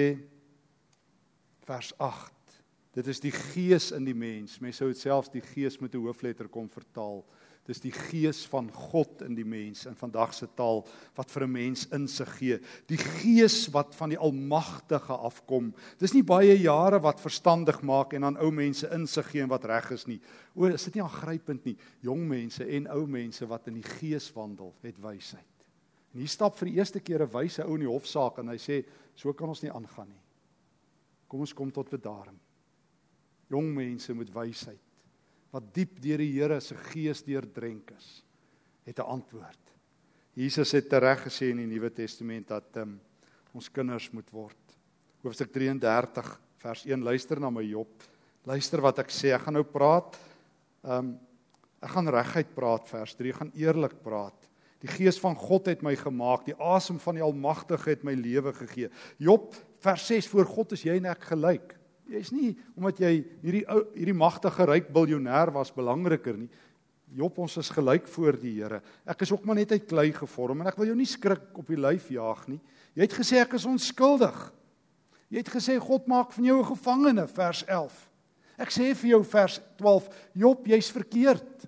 vers 1.65 1.91
8. 2.01 2.33
Dit 2.95 3.09
is 3.11 3.21
die 3.21 3.33
gees 3.33 3.91
in 3.93 4.07
die 4.07 4.15
mens. 4.17 4.57
Mense 4.63 4.81
sou 4.81 4.89
dit 4.89 5.01
selfs 5.01 5.31
die 5.33 5.43
gees 5.43 5.77
met 5.81 5.93
'n 5.93 6.01
hoofletter 6.01 6.47
kom 6.49 6.69
vertaal. 6.69 7.23
Dis 7.65 7.81
die 7.81 7.93
gees 7.93 8.43
van 8.45 8.67
God 8.69 9.23
in 9.25 9.33
die 9.33 9.45
mens 9.45 9.87
in 9.89 9.95
vandag 9.97 10.35
se 10.37 10.45
taal 10.53 10.83
wat 11.17 11.31
vir 11.33 11.43
'n 11.47 11.51
mens 11.51 11.87
insig 11.89 12.29
gee. 12.37 12.59
Die 12.87 12.97
gees 12.97 13.65
wat 13.73 13.95
van 13.95 14.09
die 14.09 14.19
Almagtige 14.19 15.13
afkom. 15.13 15.73
Dis 15.97 16.13
nie 16.13 16.21
baie 16.21 16.53
jare 16.61 16.99
wat 17.01 17.19
verstandig 17.19 17.81
maak 17.81 18.13
en 18.13 18.23
aan 18.23 18.37
ou 18.37 18.51
mense 18.51 18.87
insig 18.93 19.31
gee 19.31 19.41
en 19.41 19.49
wat 19.49 19.65
reg 19.65 19.91
is 19.91 20.05
nie. 20.05 20.21
O, 20.53 20.65
is 20.65 20.83
dit 20.83 20.95
nie 20.95 21.03
aangrypend 21.03 21.65
nie? 21.65 21.77
Jong 22.01 22.27
mense 22.27 22.63
en 22.63 22.87
ou 22.87 23.07
mense 23.07 23.45
wat 23.47 23.67
in 23.67 23.73
die 23.73 23.89
gees 23.97 24.31
wandel, 24.33 24.73
het 24.81 25.01
wysheid. 25.01 25.67
En 26.13 26.19
hier 26.19 26.29
stap 26.29 26.55
vir 26.57 26.67
die 26.67 26.77
eerste 26.77 26.99
keer 26.99 27.23
'n 27.23 27.31
wyse 27.31 27.63
ou 27.63 27.73
in 27.73 27.87
die 27.87 27.93
hofsaak 27.93 28.37
en 28.37 28.47
hy 28.47 28.57
sê 28.57 28.85
so 29.15 29.33
kan 29.33 29.49
ons 29.49 29.63
nie 29.63 29.71
aangaan 29.71 30.09
nie. 30.09 30.21
Kom 31.27 31.39
ons 31.39 31.53
kom 31.53 31.71
tot 31.71 31.89
bedaring. 31.89 32.39
Jong 33.49 33.73
mense 33.73 34.13
met 34.13 34.29
wysheid 34.29 34.84
wat 35.55 35.71
diep 35.75 36.01
deur 36.03 36.19
die 36.19 36.33
Here 36.33 36.59
se 36.59 36.75
gees 36.91 37.21
deurdrenk 37.23 37.93
is, 37.95 38.23
het 38.83 38.99
'n 38.99 39.07
antwoord. 39.07 39.63
Jesus 40.35 40.71
het 40.71 40.89
tereg 40.89 41.23
gesê 41.23 41.49
in 41.51 41.57
die 41.63 41.71
Nuwe 41.71 41.89
Testament 41.89 42.47
dat 42.47 42.77
um, 42.77 42.99
ons 43.53 43.71
kinders 43.71 44.11
moet 44.11 44.29
word. 44.31 44.75
Hoofstuk 45.23 45.53
33 45.53 46.41
vers 46.57 46.85
1 46.85 47.03
luister 47.03 47.39
na 47.39 47.49
my 47.49 47.63
Job. 47.63 47.87
Luister 48.43 48.81
wat 48.81 48.99
ek 48.99 49.09
sê. 49.09 49.31
Ek 49.31 49.41
gaan 49.41 49.53
nou 49.53 49.63
praat. 49.63 50.19
Ehm 50.83 50.99
um, 50.99 51.19
ek 51.81 51.91
gaan 51.91 52.07
reguit 52.09 52.55
praat 52.55 52.87
vers 52.89 53.15
3. 53.15 53.29
Ek 53.29 53.35
gaan 53.35 53.51
eerlik 53.55 54.01
praat. 54.03 54.49
Die 54.81 54.89
gees 54.89 55.19
van 55.19 55.35
God 55.35 55.67
het 55.67 55.81
my 55.83 55.95
gemaak. 55.95 56.45
Die 56.45 56.55
asem 56.59 56.99
van 56.99 57.15
die 57.15 57.23
Almagtige 57.23 57.89
het 57.89 58.03
my 58.03 58.13
lewe 58.13 58.53
gegee. 58.53 58.89
Job 59.17 59.55
vers 59.79 60.07
6 60.07 60.27
voor 60.27 60.45
God 60.45 60.71
is 60.71 60.83
jy 60.83 60.97
en 60.97 61.05
ek 61.05 61.23
gelyk. 61.31 61.74
Jy's 62.09 62.31
nie 62.31 62.53
omdat 62.75 62.99
jy 63.01 63.11
hierdie 63.41 63.63
ou 63.71 63.81
hierdie 63.95 64.17
magtige 64.17 64.67
ryk 64.69 64.91
biljoenêr 64.93 65.51
was 65.55 65.73
belangriker 65.73 66.37
nie. 66.37 66.49
Job 67.15 67.37
ons 67.39 67.57
is 67.61 67.69
gelyk 67.71 68.07
voor 68.11 68.37
die 68.41 68.55
Here. 68.57 68.81
Ek 69.07 69.21
is 69.23 69.31
ook 69.31 69.45
maar 69.45 69.55
net 69.55 69.71
uit 69.71 69.85
klei 69.87 70.09
gevorm 70.13 70.61
en 70.61 70.67
ek 70.67 70.77
wil 70.77 70.89
jou 70.89 70.97
nie 70.97 71.09
skrik 71.09 71.53
op 71.57 71.69
die 71.69 71.79
lyf 71.79 72.09
jaag 72.11 72.47
nie. 72.49 72.59
Jy 72.95 73.07
het 73.07 73.15
gesê 73.15 73.39
ek 73.41 73.55
is 73.57 73.67
onskuldig. 73.69 74.35
Jy 75.29 75.41
het 75.41 75.53
gesê 75.53 75.77
God 75.81 76.07
maak 76.07 76.33
van 76.33 76.45
jou 76.45 76.59
'n 76.59 76.71
gevangene 76.75 77.27
vers 77.27 77.63
11. 77.67 77.95
Ek 78.57 78.69
sê 78.69 78.93
vir 78.95 79.09
jou 79.09 79.23
vers 79.23 79.59
12 79.77 80.09
Job 80.33 80.67
jy's 80.67 80.91
verkeerd. 80.91 81.67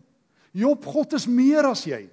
Job 0.53 0.85
God 0.85 1.13
is 1.13 1.27
meer 1.27 1.65
as 1.65 1.85
jy. 1.85 2.09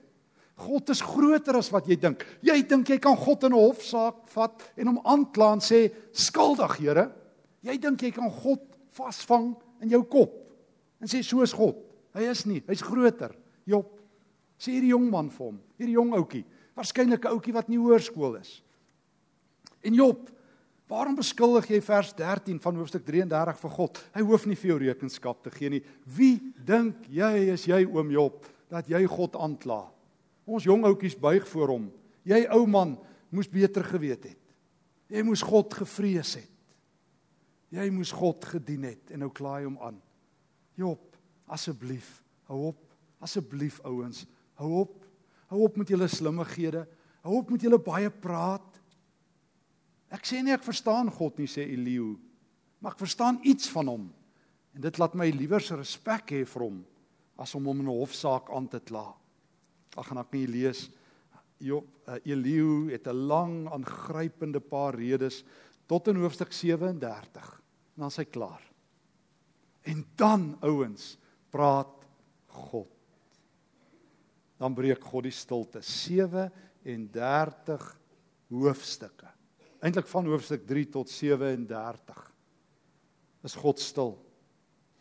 God 0.56 0.90
is 0.90 1.00
groter 1.02 1.56
as 1.56 1.70
wat 1.72 1.86
jy 1.86 1.96
dink. 1.96 2.24
Jy 2.42 2.62
dink 2.62 2.88
jy 2.88 2.98
kan 2.98 3.16
God 3.16 3.44
in 3.44 3.52
'n 3.52 3.58
hofsaak 3.58 4.28
vat 4.28 4.62
en 4.76 4.86
hom 4.86 5.00
aankla 5.04 5.52
en 5.52 5.60
sê 5.60 5.92
skuldig, 6.12 6.78
Here. 6.78 7.10
Jy 7.64 7.78
dink 7.80 8.02
jy 8.04 8.12
kan 8.12 8.30
God 8.30 8.64
vasvang 8.94 9.54
in 9.82 9.92
jou 9.94 10.02
kop 10.04 10.40
en 11.00 11.10
sê 11.10 11.22
so 11.24 11.42
is 11.44 11.54
God. 11.56 11.80
Hy 12.14 12.28
is 12.30 12.44
nie, 12.46 12.60
hy's 12.68 12.84
groter. 12.84 13.32
Job 13.66 13.88
sê 14.60 14.76
hierdie 14.76 14.92
jong 14.92 15.08
man 15.10 15.30
vir 15.32 15.48
hom, 15.48 15.56
hierdie 15.80 15.96
jong 15.96 16.12
ouetjie, 16.16 16.44
waarskynlik 16.76 17.24
'n 17.24 17.34
ouetjie 17.34 17.54
wat 17.56 17.68
nie 17.68 17.80
hoërskool 17.80 18.36
is. 18.38 18.62
En 19.84 19.94
Job, 19.94 20.30
waarom 20.88 21.16
beskuldig 21.16 21.68
jy 21.68 21.80
vers 21.80 22.14
13 22.14 22.60
van 22.60 22.76
hoofstuk 22.76 23.04
33 23.04 23.58
vir 23.60 23.70
God? 23.70 24.00
Hy 24.14 24.22
hoef 24.22 24.46
nie 24.46 24.56
vir 24.56 24.70
jou 24.70 24.78
rekenskap 24.78 25.42
te 25.42 25.50
gee 25.50 25.70
nie. 25.70 25.82
Wie 26.06 26.40
dink 26.64 27.08
jy 27.10 27.52
is 27.52 27.66
jy 27.66 27.84
oom 27.84 28.10
Job 28.10 28.46
dat 28.70 28.88
jy 28.88 29.04
God 29.06 29.36
aankla? 29.36 29.90
Ons 30.46 30.64
jong 30.64 30.84
ouetjies 30.84 31.16
buig 31.16 31.46
voor 31.48 31.68
hom. 31.68 31.92
Jy 32.24 32.46
ou 32.50 32.66
man 32.66 32.98
moes 33.30 33.48
beter 33.48 33.84
geweet 33.84 34.24
het. 34.24 34.40
Jy 35.08 35.22
moes 35.22 35.42
God 35.42 35.72
gevrees 35.74 36.34
het. 36.34 36.53
Jy 37.74 37.88
moes 37.90 38.12
God 38.14 38.44
gedien 38.46 38.86
het 38.86 39.10
en 39.10 39.24
nou 39.24 39.30
klaai 39.34 39.64
hom 39.64 39.78
aan. 39.82 39.96
Job, 40.78 41.16
asseblief, 41.50 42.20
hou 42.50 42.70
op. 42.70 42.80
Asseblief 43.24 43.80
ouens, 43.88 44.24
hou 44.60 44.70
op. 44.84 44.98
Hou 45.50 45.62
op 45.66 45.78
met 45.80 45.90
julle 45.90 46.08
slimmighede. 46.10 46.84
Hou 47.24 47.38
op 47.40 47.50
met 47.54 47.64
julle 47.64 47.80
baie 47.82 48.10
praat. 48.10 48.80
Ek 50.14 50.26
sê 50.28 50.42
nie 50.44 50.54
ek 50.54 50.66
verstaan 50.66 51.10
God 51.10 51.40
nie 51.40 51.48
sê 51.50 51.64
Eliu, 51.72 52.14
maar 52.78 52.94
ek 52.94 53.02
verstaan 53.02 53.40
iets 53.42 53.70
van 53.72 53.90
hom. 53.90 54.04
En 54.74 54.84
dit 54.84 54.98
laat 55.00 55.16
my 55.18 55.26
liewer 55.34 55.62
respek 55.80 56.34
hê 56.36 56.44
vir 56.46 56.66
hom 56.68 56.82
as 57.40 57.54
om 57.58 57.66
hom 57.66 57.80
in 57.82 57.88
'n 57.90 57.98
hofsaak 57.98 58.50
aan 58.54 58.68
te 58.68 58.78
kla. 58.78 59.14
Ag 59.96 60.06
gaan 60.06 60.22
ek 60.22 60.32
nie 60.32 60.46
lees 60.46 60.90
Job 61.58 61.86
uh, 62.06 62.18
Elihu 62.24 62.90
het 62.92 63.06
'n 63.06 63.26
lang 63.26 63.68
aangrypende 63.70 64.60
paar 64.60 64.94
redes 64.94 65.44
tot 65.86 66.08
in 66.08 66.16
hoofstuk 66.16 66.52
37. 66.52 67.63
Dan 67.94 68.10
is 68.10 68.18
hy 68.18 68.26
klaar. 68.26 68.62
En 69.84 70.00
dan 70.18 70.54
ouens, 70.64 71.14
praat 71.52 71.92
God. 72.70 72.90
Dan 74.58 74.74
breek 74.74 75.04
God 75.04 75.28
die 75.28 75.34
stilte. 75.34 75.82
37 75.84 77.84
hoofstukke. 78.54 79.28
Eintlik 79.84 80.08
van 80.08 80.30
hoofstuk 80.30 80.64
3 80.66 80.86
tot 80.94 81.12
37. 81.12 82.20
Is 83.44 83.56
God 83.60 83.82
stil? 83.82 84.14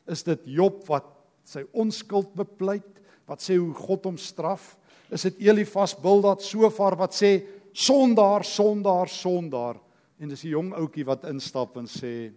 Is 0.09 0.25
dit 0.27 0.49
Job 0.57 0.81
wat 0.89 1.07
sy 1.47 1.63
onskuld 1.79 2.33
bepleit, 2.35 2.99
wat 3.27 3.43
sê 3.43 3.55
hoe 3.55 3.71
God 3.77 4.09
hom 4.09 4.19
straf? 4.19 4.73
Is 5.13 5.23
dit 5.29 5.45
Elifas 5.47 5.93
Bildad 5.95 6.43
Sofar 6.43 6.97
wat 6.99 7.15
sê 7.15 7.37
sondaar, 7.71 8.43
sondaar, 8.43 9.11
sondaar? 9.11 9.79
En 10.19 10.29
dis 10.29 10.43
'n 10.43 10.55
jong 10.55 10.73
ouetjie 10.75 11.05
wat 11.05 11.23
instap 11.31 11.77
en 11.77 11.87
sê 11.87 12.33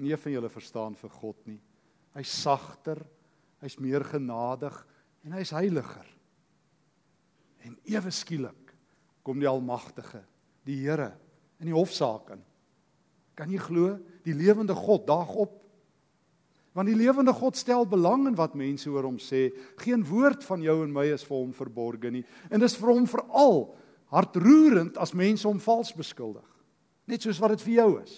nie 0.00 0.16
van 0.16 0.32
julle 0.32 0.50
verstaan 0.52 0.96
vir 0.98 1.12
God 1.20 1.46
nie. 1.48 1.60
Hy's 2.16 2.32
sagter, 2.42 3.00
hy's 3.62 3.78
meer 3.78 4.04
genadig 4.08 4.74
en 5.26 5.36
hy's 5.36 5.52
heiliger. 5.54 6.06
En 7.66 7.76
ewe 7.84 8.12
skielik 8.14 8.74
kom 9.26 9.40
die 9.40 9.48
Almagtige, 9.48 10.22
die 10.66 10.80
Here 10.80 11.12
in 11.60 11.68
die 11.68 11.76
hofsaak 11.76 12.32
in. 12.34 12.44
Kan 13.36 13.52
jy 13.52 13.60
glo 13.62 13.94
die 14.24 14.36
lewende 14.36 14.74
God 14.76 15.06
daag 15.08 15.34
op? 15.44 15.56
Want 16.76 16.88
die 16.88 16.96
lewende 16.96 17.34
God 17.34 17.58
stel 17.58 17.84
belang 17.88 18.28
in 18.30 18.38
wat 18.38 18.56
mense 18.58 18.88
oor 18.90 19.08
hom 19.08 19.18
sê. 19.20 19.48
Geen 19.82 20.04
woord 20.06 20.44
van 20.46 20.62
jou 20.64 20.76
en 20.84 20.92
my 20.94 21.08
is 21.12 21.24
vir 21.26 21.36
hom 21.36 21.52
verborge 21.56 22.12
nie. 22.14 22.24
En 22.48 22.62
dis 22.62 22.76
vir 22.78 22.92
hom 22.94 23.08
veral 23.10 23.64
hartroerend 24.14 24.98
as 24.98 25.14
mense 25.14 25.46
hom 25.48 25.60
vals 25.62 25.92
beskuldig. 25.96 26.46
Net 27.10 27.26
soos 27.26 27.40
wat 27.42 27.56
dit 27.56 27.64
vir 27.66 27.76
jou 27.80 27.90
is. 28.00 28.14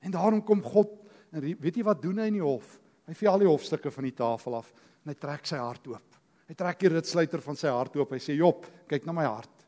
En 0.00 0.14
daarom 0.14 0.42
kom 0.44 0.62
God 0.62 0.94
en 1.32 1.44
weet 1.44 1.76
jy 1.76 1.84
wat 1.84 2.02
doen 2.02 2.18
hy 2.18 2.28
in 2.30 2.38
die 2.38 2.44
hof? 2.44 2.78
Hy 3.08 3.16
vee 3.16 3.30
al 3.30 3.42
die 3.42 3.48
hofstukke 3.48 3.90
van 3.92 4.06
die 4.06 4.16
tafel 4.16 4.58
af 4.60 4.72
en 5.04 5.12
hy 5.12 5.16
trek 5.18 5.46
sy 5.48 5.60
hart 5.60 5.86
oop. 5.88 6.18
Hy 6.48 6.56
trek 6.56 6.80
die 6.80 6.90
ritsluiter 6.92 7.42
van 7.44 7.56
sy 7.60 7.70
hart 7.72 7.96
oop. 7.96 8.12
Hy 8.12 8.20
sê: 8.20 8.36
"Job, 8.36 8.66
kyk 8.88 9.06
na 9.06 9.12
my 9.12 9.24
hart. 9.28 9.64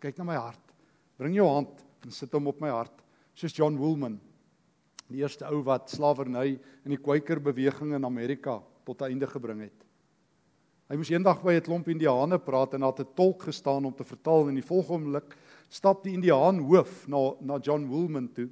Kyk 0.00 0.18
na 0.18 0.24
my 0.24 0.38
hart. 0.38 0.74
Bring 1.18 1.34
jou 1.34 1.46
hand 1.48 1.82
en 2.04 2.14
sit 2.14 2.32
hom 2.32 2.46
op 2.50 2.60
my 2.62 2.70
hart." 2.70 3.02
Soos 3.34 3.54
John 3.56 3.76
Woolman, 3.78 4.20
die 5.08 5.22
eerste 5.22 5.46
ou 5.50 5.62
wat 5.66 5.90
slawerny 5.90 6.58
in 6.84 6.94
die 6.94 7.00
Quaker 7.02 7.40
beweging 7.40 7.94
in 7.94 8.04
Amerika 8.04 8.60
tot 8.86 9.02
einde 9.02 9.26
gebring 9.26 9.62
het. 9.66 9.86
Hy 10.90 10.98
moes 10.98 11.10
eendag 11.10 11.42
by 11.42 11.54
'n 11.54 11.62
klomp 11.62 11.88
Indiane 11.88 12.38
praat 12.38 12.74
en 12.74 12.80
daar 12.80 12.92
het 12.96 13.06
'n 13.06 13.14
tolk 13.14 13.42
gestaan 13.42 13.84
om 13.84 13.94
te 13.94 14.04
vertaal 14.04 14.42
en 14.42 14.48
in 14.48 14.60
die 14.60 14.66
volgende 14.66 15.06
oomblik 15.06 15.36
stap 15.68 16.02
die 16.02 16.14
Indiaan 16.14 16.58
hoof 16.58 17.06
na 17.08 17.34
na 17.40 17.58
John 17.58 17.86
Woolman 17.86 18.32
toe 18.32 18.48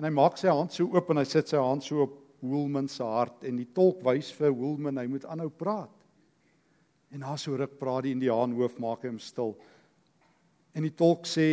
en 0.00 0.06
hy 0.08 0.14
maak 0.16 0.38
sy 0.40 0.48
hand 0.48 0.72
so 0.72 0.88
oop 0.88 1.10
en 1.12 1.20
hy 1.20 1.26
sit 1.28 1.50
sy 1.52 1.58
hand 1.60 1.84
so 1.84 2.06
op 2.06 2.14
Woolman 2.40 2.86
se 2.88 3.04
hart 3.04 3.42
en 3.44 3.58
die 3.60 3.68
tolk 3.76 3.98
wys 4.06 4.30
vir 4.32 4.54
Woolman 4.56 4.96
hy 4.96 5.04
moet 5.12 5.26
aanhou 5.28 5.50
praat. 5.52 5.92
En 7.12 7.20
na 7.20 7.34
so 7.36 7.52
ruk 7.58 7.74
praat 7.76 8.06
die 8.06 8.14
Indiaan 8.16 8.54
hoof 8.56 8.78
maak 8.80 9.04
hom 9.04 9.18
stil. 9.20 9.52
En 10.72 10.86
die 10.86 10.94
tolk 10.96 11.28
sê 11.28 11.44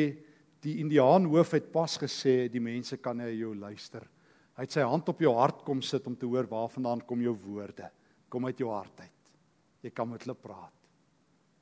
die 0.64 0.78
Indiaan 0.80 1.28
hoof 1.28 1.58
het 1.58 1.68
pas 1.74 1.98
gesê 2.00 2.48
die 2.54 2.64
mense 2.64 3.02
kan 3.04 3.20
na 3.20 3.28
jou 3.28 3.52
luister. 3.52 4.08
Hy 4.56 4.64
het 4.64 4.80
sy 4.80 4.88
hand 4.88 5.12
op 5.12 5.20
jou 5.22 5.36
hart 5.36 5.60
kom 5.68 5.84
sit 5.84 6.08
om 6.08 6.16
te 6.16 6.32
hoor 6.32 6.48
waarvandaan 6.48 7.04
kom 7.10 7.20
jou 7.28 7.36
woorde. 7.44 7.92
Kom 8.32 8.48
uit 8.48 8.64
jou 8.64 8.72
hart 8.72 9.04
uit. 9.04 9.36
Jy 9.84 9.92
kan 9.92 10.08
met 10.08 10.24
hulle 10.24 10.40
praat. 10.40 10.74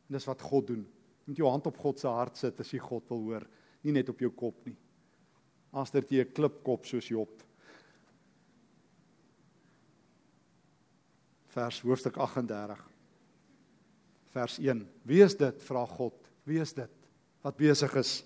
En 0.06 0.20
dis 0.20 0.30
wat 0.30 0.50
God 0.54 0.70
doen. 0.70 0.86
Jy 0.86 1.34
moet 1.34 1.42
jou 1.42 1.50
hand 1.50 1.74
op 1.74 1.82
God 1.82 1.98
se 1.98 2.14
hart 2.14 2.38
sit 2.38 2.62
as 2.62 2.78
jy 2.78 2.86
God 2.86 3.10
wil 3.10 3.26
hoor, 3.32 3.50
nie 3.82 3.98
net 3.98 4.14
op 4.14 4.22
jou 4.22 4.30
kop 4.38 4.68
nie. 4.70 4.78
As 5.76 5.92
dit 5.92 6.12
jy 6.12 6.24
'n 6.24 6.32
klipkop 6.32 6.86
soos 6.86 7.08
Job. 7.08 7.30
Vers 11.52 11.82
hoofstuk 11.82 12.18
38 12.18 12.96
vers 14.36 14.60
1. 14.60 14.84
Wie 15.08 15.24
is 15.24 15.36
dit? 15.40 15.64
vra 15.64 15.86
God. 15.86 16.16
Wie 16.44 16.60
is 16.60 16.74
dit 16.76 16.92
wat 17.46 17.58
besig 17.58 17.94
is 17.96 18.24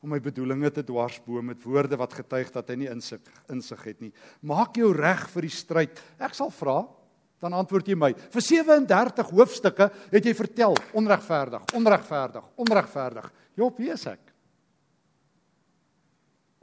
om 0.00 0.12
my 0.14 0.18
bedoelinge 0.22 0.70
te 0.72 0.84
dwarsboom 0.86 1.50
met 1.50 1.62
woorde 1.64 1.96
wat 1.98 2.14
getuig 2.16 2.50
dat 2.54 2.68
hy 2.70 2.76
nie 2.80 2.90
insig 2.90 3.20
insig 3.52 3.82
het 3.84 4.00
nie. 4.04 4.12
Maak 4.40 4.78
jou 4.78 4.92
reg 4.96 5.26
vir 5.32 5.48
die 5.48 5.52
stryd. 5.52 6.00
Ek 6.22 6.36
sal 6.36 6.52
vra, 6.54 6.78
dan 7.42 7.56
antwoord 7.56 7.88
jy 7.90 7.96
my. 7.98 8.12
Vir 8.32 8.44
37 8.44 9.32
hoofstukke 9.36 9.90
het 10.12 10.24
jy 10.24 10.32
vertel 10.36 10.76
onregverdig, 10.96 11.66
onregverdig, 11.76 12.48
onregverdig. 12.64 13.28
Job, 13.58 13.76
wie 13.80 13.92
is 13.92 14.06
ek? 14.08 14.25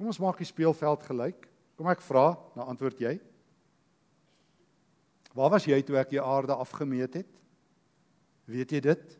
Kom 0.04 0.12
ons 0.12 0.20
maak 0.20 0.36
die 0.36 0.50
speelveld 0.50 1.06
gelyk. 1.08 1.46
Kom 1.80 1.88
ek 1.88 2.02
vra, 2.04 2.34
dan 2.58 2.74
antwoord 2.74 2.98
jy. 3.00 3.14
Waar 5.32 5.54
was 5.54 5.64
jy 5.64 5.78
toe 5.80 5.96
ek 5.96 6.10
die 6.12 6.20
aarde 6.20 6.58
afgemeet 6.60 7.14
het? 7.22 7.30
Weet 8.52 8.74
jy 8.76 8.82
dit? 8.84 9.14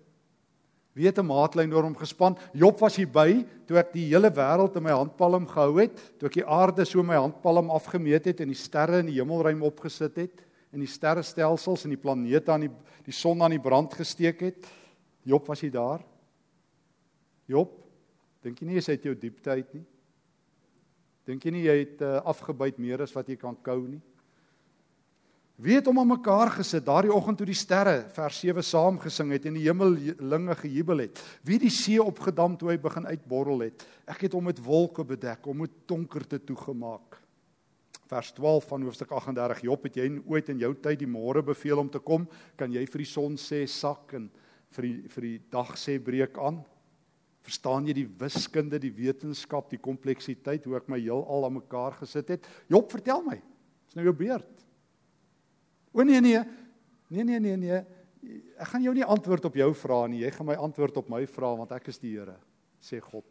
Wie 0.92 1.08
het 1.08 1.18
'n 1.18 1.26
maatlyn 1.26 1.72
oor 1.72 1.88
hom 1.88 1.96
gespan? 1.96 2.36
Job 2.52 2.82
was 2.84 2.98
hier 2.98 3.08
by 3.08 3.48
toe 3.66 3.78
ek 3.80 3.94
die 3.94 4.10
hele 4.12 4.28
wêreld 4.28 4.76
in 4.76 4.84
my 4.84 4.92
handpalm 4.92 5.48
gehou 5.48 5.80
het, 5.80 6.20
toe 6.20 6.28
ek 6.28 6.44
die 6.44 6.46
aarde 6.46 6.86
so 6.86 7.02
my 7.02 7.16
handpalm 7.16 7.72
afgemeet 7.72 8.26
het 8.26 8.42
en 8.42 8.50
die 8.50 8.60
sterre 8.60 9.00
in 9.00 9.08
die 9.08 9.22
hemelruim 9.24 9.64
opgesit 9.64 10.18
het 10.18 10.44
en 10.74 10.80
die 10.82 10.92
sterrestelsels 10.92 11.86
en 11.86 11.92
die 11.92 12.04
planete 12.04 12.52
aan 12.52 12.68
die 12.68 12.72
die 13.06 13.14
son 13.14 13.42
aan 13.42 13.52
die 13.52 13.64
brand 13.70 13.94
gesteek 13.94 14.42
het. 14.42 14.68
Job 15.24 15.48
was 15.48 15.62
hy 15.62 15.70
daar? 15.70 16.04
Job, 17.48 17.72
dink 18.44 18.60
jy 18.60 18.68
nie 18.68 18.76
jy 18.76 18.92
het 18.92 19.04
jou 19.04 19.16
diepte 19.16 19.50
uit 19.50 19.74
nie? 19.74 19.86
Dink 21.28 21.46
jy 21.46 21.54
nie 21.56 21.68
jy 21.68 21.78
het 21.86 22.02
uh, 22.04 22.18
afgebyt 22.28 22.82
meer 22.84 23.06
as 23.06 23.14
wat 23.16 23.30
jy 23.32 23.38
kan 23.40 23.56
kou 23.64 23.80
nie? 23.88 24.02
Wie 25.64 25.78
het 25.78 25.86
hom 25.86 26.00
aan 26.02 26.10
mekaar 26.10 26.50
gesit 26.58 26.84
daardie 26.84 27.14
oggend 27.14 27.38
toe 27.38 27.46
die 27.46 27.56
sterre 27.56 28.08
vers 28.16 28.40
7 28.42 28.64
saam 28.66 28.98
gesing 29.00 29.30
het 29.36 29.46
en 29.46 29.56
die 29.56 29.68
hemellinge 29.68 30.56
gejubel 30.64 31.06
het? 31.06 31.22
Wie 31.46 31.60
die 31.62 31.72
see 31.72 32.02
opgedam 32.02 32.58
toe 32.58 32.72
hy 32.74 32.78
begin 32.82 33.06
uitborrel 33.06 33.68
het? 33.68 33.86
Ek 34.10 34.26
het 34.26 34.34
hom 34.34 34.50
met 34.50 34.60
wolke 34.66 35.06
bedek, 35.08 35.46
hom 35.46 35.62
met 35.64 35.76
donkerte 35.88 36.42
toegemaak. 36.42 37.20
Vers 38.10 38.34
12 38.36 38.66
van 38.74 38.90
hoofstuk 38.90 39.14
38. 39.14 39.64
Job, 39.70 39.86
het 39.88 40.02
jy 40.02 40.10
ooit 40.26 40.50
in 40.52 40.66
jou 40.66 40.74
tyd 40.74 41.00
die 41.06 41.10
môre 41.10 41.46
beveel 41.46 41.86
om 41.86 41.90
te 41.90 42.02
kom? 42.02 42.26
Kan 42.60 42.74
jy 42.74 42.84
vir 42.90 43.06
die 43.06 43.12
son 43.14 43.38
sê 43.38 43.64
sak 43.70 44.18
en 44.18 44.28
vir 44.74 44.90
die 44.90 44.98
vir 45.16 45.30
die 45.30 45.40
dag 45.54 45.78
sê 45.78 46.00
breek 46.02 46.42
aan? 46.42 46.64
Verstaan 47.44 47.88
jy 47.90 47.96
die 47.98 48.08
wiskunde, 48.20 48.80
die 48.80 48.94
wetenskap, 48.96 49.68
die 49.72 49.82
kompleksiteit 49.84 50.64
hoe 50.68 50.78
ek 50.80 50.88
my 50.92 51.00
heelal 51.02 51.48
aan 51.48 51.58
mekaar 51.58 51.98
gesit 52.00 52.32
het? 52.32 52.48
Job, 52.72 52.88
vertel 52.94 53.24
my. 53.26 53.36
Dis 53.88 53.98
nou 54.00 54.06
jou 54.08 54.16
beurt. 54.24 54.64
O 55.94 56.06
nee 56.08 56.22
nee. 56.24 56.40
Nee 57.12 57.28
nee 57.28 57.42
nee 57.44 57.58
nee. 57.60 57.84
Ek 58.58 58.72
gaan 58.72 58.86
jou 58.86 58.94
nie 58.96 59.06
antwoord 59.06 59.46
op 59.52 59.60
jou 59.60 59.70
vrae 59.76 60.10
nie. 60.10 60.24
Jy 60.24 60.32
gaan 60.38 60.48
my 60.54 60.56
antwoord 60.56 60.98
op 61.04 61.12
my 61.12 61.26
vrae 61.28 61.60
want 61.60 61.76
ek 61.76 61.92
is 61.92 62.00
die 62.00 62.16
Here, 62.16 62.40
sê 62.82 63.02
God. 63.04 63.28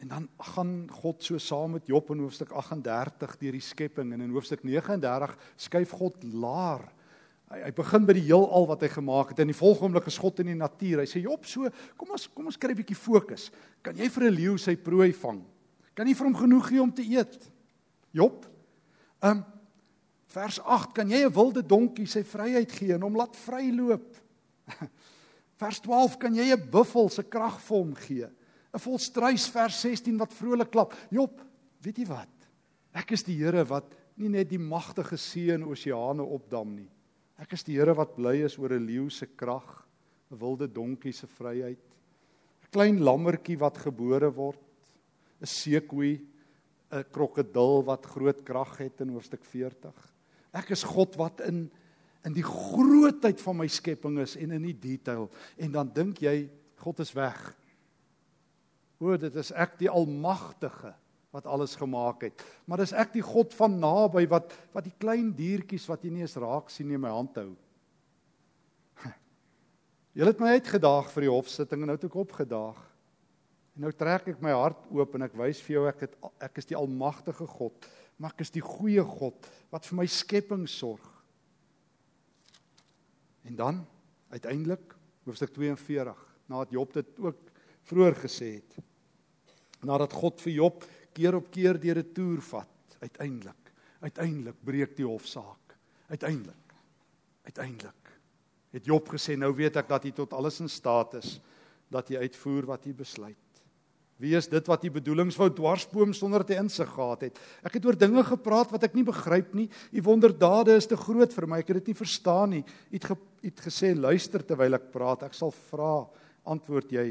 En 0.00 0.08
dan 0.08 0.28
gaan 0.54 0.88
God 1.02 1.22
so 1.22 1.38
saam 1.38 1.76
met 1.76 1.86
Job 1.86 2.08
in 2.10 2.22
hoofstuk 2.24 2.54
38 2.56 3.36
deur 3.42 3.58
die 3.58 3.64
skepping 3.64 4.14
en 4.16 4.24
in 4.24 4.32
hoofstuk 4.32 4.64
39 4.64 5.36
skuif 5.60 5.92
God 6.00 6.24
laer. 6.24 6.86
Hy 7.50 7.64
hy 7.66 7.70
begin 7.74 8.04
by 8.06 8.14
die 8.14 8.28
heelal 8.28 8.66
wat 8.70 8.84
hy 8.84 8.88
gemaak 8.92 9.32
het 9.32 9.40
en 9.42 9.50
die 9.50 9.58
volgende 9.58 9.98
oomblik 9.98 10.18
God 10.22 10.42
in 10.42 10.52
die 10.52 10.58
natuur. 10.58 11.02
Hy 11.02 11.08
sê 11.10 11.22
Job, 11.24 11.46
so 11.50 11.66
kom 11.98 12.12
ons 12.14 12.28
kom 12.30 12.46
ons 12.46 12.56
kry 12.56 12.70
'n 12.70 12.78
bietjie 12.78 12.96
fokus. 12.96 13.50
Kan 13.82 13.96
jy 13.96 14.08
vir 14.08 14.24
'n 14.30 14.34
leeu 14.34 14.58
sy 14.58 14.76
prooi 14.76 15.12
vang? 15.12 15.42
Kan 15.94 16.06
jy 16.06 16.14
vir 16.14 16.26
hom 16.26 16.34
genoeg 16.34 16.68
gee 16.68 16.82
om 16.82 16.92
te 16.92 17.02
eet? 17.02 17.50
Job. 18.12 18.46
Um 19.22 19.44
vers 20.30 20.60
8, 20.60 20.94
kan 20.94 21.10
jy 21.10 21.26
'n 21.26 21.34
wilde 21.34 21.62
donkie 21.66 22.06
sy 22.06 22.22
vryheid 22.22 22.70
gee 22.70 22.94
en 22.94 23.02
hom 23.02 23.16
laat 23.16 23.34
vryloop? 23.34 24.16
Vers 25.60 25.80
12, 25.80 26.18
kan 26.18 26.34
jy 26.34 26.54
'n 26.54 26.70
buffel 26.70 27.08
se 27.08 27.22
krag 27.22 27.60
vir 27.60 27.76
hom 27.76 27.94
gee? 27.94 28.30
'n 28.72 28.78
Volstruis 28.78 29.48
vers 29.50 29.80
16 29.80 30.16
wat 30.18 30.32
vrolik 30.32 30.70
klap. 30.70 30.94
Job, 31.10 31.42
weet 31.82 31.98
jy 31.98 32.06
wat? 32.06 32.28
Ek 32.94 33.10
is 33.10 33.22
die 33.22 33.34
Here 33.34 33.64
wat 33.64 33.94
nie 34.16 34.28
net 34.28 34.48
die 34.48 34.58
magtige 34.58 35.16
see 35.18 35.50
en 35.52 35.64
oseane 35.64 36.22
opdam 36.22 36.76
nie. 36.76 36.88
Ek 37.40 37.54
is 37.56 37.64
die 37.64 37.78
Here 37.78 37.94
wat 37.96 38.12
bly 38.18 38.42
is 38.44 38.58
oor 38.60 38.74
'n 38.76 38.84
leeu 38.84 39.08
se 39.08 39.26
krag, 39.26 39.86
'n 40.30 40.38
wilde 40.38 40.68
donkie 40.68 41.12
se 41.12 41.26
vryheid, 41.26 41.80
'n 41.80 42.70
klein 42.70 43.00
lammertjie 43.00 43.58
wat 43.58 43.78
gebore 43.78 44.30
word, 44.30 44.60
'n 45.40 45.46
seekoei 45.46 46.20
'n 46.92 47.04
krokodil 47.10 47.84
wat 47.86 48.04
groot 48.06 48.44
krag 48.44 48.76
het 48.78 49.00
in 49.00 49.14
hoofstuk 49.14 49.44
40. 49.44 49.94
Ek 50.52 50.70
is 50.70 50.82
God 50.82 51.16
wat 51.16 51.40
in 51.40 51.70
in 52.22 52.34
die 52.36 52.44
grootheid 52.44 53.40
van 53.40 53.56
my 53.56 53.66
skepping 53.66 54.18
is 54.20 54.36
en 54.36 54.50
in 54.52 54.62
die 54.62 54.76
detail 54.76 55.30
en 55.56 55.72
dan 55.72 55.88
dink 55.88 56.18
jy 56.20 56.50
God 56.76 57.00
is 57.00 57.14
weg. 57.16 57.38
O, 59.00 59.16
dit 59.16 59.36
is 59.40 59.52
ek 59.56 59.78
die 59.80 59.88
almagtige 59.88 60.92
wat 61.30 61.46
alles 61.46 61.76
gemaak 61.78 62.24
het. 62.26 62.44
Maar 62.66 62.82
dis 62.82 62.94
ek 62.96 63.12
die 63.14 63.24
God 63.24 63.54
van 63.54 63.78
naby 63.78 64.26
wat 64.30 64.52
wat 64.74 64.86
die 64.86 64.96
klein 64.98 65.30
diertjies 65.36 65.86
wat 65.90 66.04
jy 66.04 66.10
nie 66.14 66.24
eens 66.24 66.38
raak 66.40 66.70
sien 66.72 66.90
nie 66.90 66.98
in 66.98 67.04
my 67.04 67.12
hand 67.14 67.38
hou. 67.38 67.52
Julle 70.18 70.32
het 70.34 70.42
my 70.42 70.56
uitgedaag 70.58 71.10
vir 71.14 71.28
die 71.28 71.32
hofsitting 71.32 71.84
en 71.84 71.92
nou 71.92 71.98
het 71.98 72.08
ek 72.10 72.18
opgedaag. 72.24 72.80
En 73.78 73.86
nou 73.86 73.92
trek 73.94 74.32
ek 74.34 74.42
my 74.42 74.54
hart 74.56 74.90
oop 74.90 75.14
en 75.14 75.28
ek 75.28 75.38
wys 75.38 75.62
vir 75.62 75.76
jou 75.78 75.86
ek 75.90 76.04
het 76.08 76.18
ek 76.50 76.58
is 76.62 76.70
die 76.72 76.78
almagtige 76.78 77.46
God, 77.46 77.86
maar 78.18 78.34
ek 78.34 78.42
is 78.44 78.54
die 78.54 78.64
goeie 78.64 79.04
God 79.06 79.46
wat 79.70 79.86
vir 79.86 80.02
my 80.02 80.08
skepping 80.10 80.66
sorg. 80.68 81.06
En 83.46 83.56
dan 83.56 83.84
uiteindelik 84.34 84.96
hoofstuk 85.24 85.54
42 85.54 86.18
nadat 86.50 86.74
Job 86.74 86.92
dit 86.92 87.18
ook 87.22 87.38
vroeër 87.86 88.16
gesê 88.18 88.50
het. 88.58 88.76
Nadat 89.86 90.12
God 90.12 90.42
vir 90.42 90.52
Job 90.52 90.84
keer 91.12 91.34
op 91.34 91.50
keer 91.50 91.80
deur 91.80 91.98
'n 91.98 92.12
toer 92.12 92.40
vat, 92.40 92.98
uiteindelik, 93.00 93.72
uiteindelik 94.00 94.56
breek 94.64 94.96
die 94.96 95.06
hofsaak. 95.06 95.76
Uiteindelik. 96.08 96.74
Uiteindelik 97.44 98.00
het 98.74 98.86
Job 98.86 99.08
gesê 99.10 99.36
nou 99.38 99.50
weet 99.56 99.78
ek 99.80 99.88
dat 99.90 100.06
hy 100.06 100.12
tot 100.14 100.34
alles 100.36 100.60
in 100.62 100.70
staat 100.70 101.16
is 101.20 101.38
dat 101.90 102.10
hy 102.10 102.22
uitvoer 102.22 102.68
wat 102.70 102.84
hy 102.86 102.94
besluit. 102.94 103.36
Wie 104.20 104.34
is 104.36 104.46
dit 104.52 104.66
wat 104.68 104.82
die 104.84 104.92
bedoelings 104.92 105.38
wou 105.40 105.48
dwarsboom 105.56 106.12
sonder 106.14 106.44
te 106.46 106.54
insig 106.60 106.90
gehad 106.92 107.24
het? 107.24 107.38
Ek 107.64 107.78
het 107.78 107.86
oor 107.88 107.96
dinge 107.98 108.22
gepraat 108.28 108.70
wat 108.70 108.84
ek 108.84 108.94
nie 108.94 109.06
begryp 109.06 109.54
nie. 109.56 109.66
U 109.96 110.02
wonderdade 110.04 110.76
is 110.76 110.86
te 110.86 110.98
groot 111.00 111.32
vir 111.32 111.46
my. 111.48 111.62
Ek 111.64 111.72
het 111.72 111.80
dit 111.80 111.90
nie 111.90 111.98
verstaan 111.98 112.52
nie. 112.52 112.60
U 112.62 112.94
het, 112.98 113.08
ge, 113.08 113.16
het 113.48 113.62
gesê 113.64 113.94
luister 113.96 114.44
terwyl 114.44 114.76
ek 114.76 114.90
praat. 114.92 115.24
Ek 115.24 115.34
sal 115.34 115.54
vra, 115.72 116.04
antwoord 116.52 116.92
jy. 116.92 117.06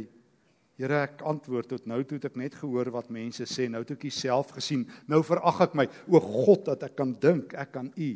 Here, 0.79 1.01
ek 1.03 1.19
antwoord 1.27 1.67
tot 1.73 1.87
nou 1.91 1.99
toe 2.07 2.15
het 2.15 2.29
ek 2.29 2.37
net 2.39 2.53
gehoor 2.55 2.87
wat 2.95 3.09
mense 3.11 3.43
sê. 3.51 3.65
Nou 3.67 3.81
het 3.83 3.97
ek 3.97 4.05
self 4.15 4.53
gesien. 4.55 4.85
Nou 5.11 5.19
verag 5.27 5.65
ek 5.65 5.75
my. 5.75 5.85
O 6.07 6.21
God, 6.23 6.69
dat 6.69 6.85
ek 6.87 6.95
kan 7.01 7.11
dink 7.19 7.51
ek 7.59 7.73
kan 7.75 7.89
U 7.91 8.09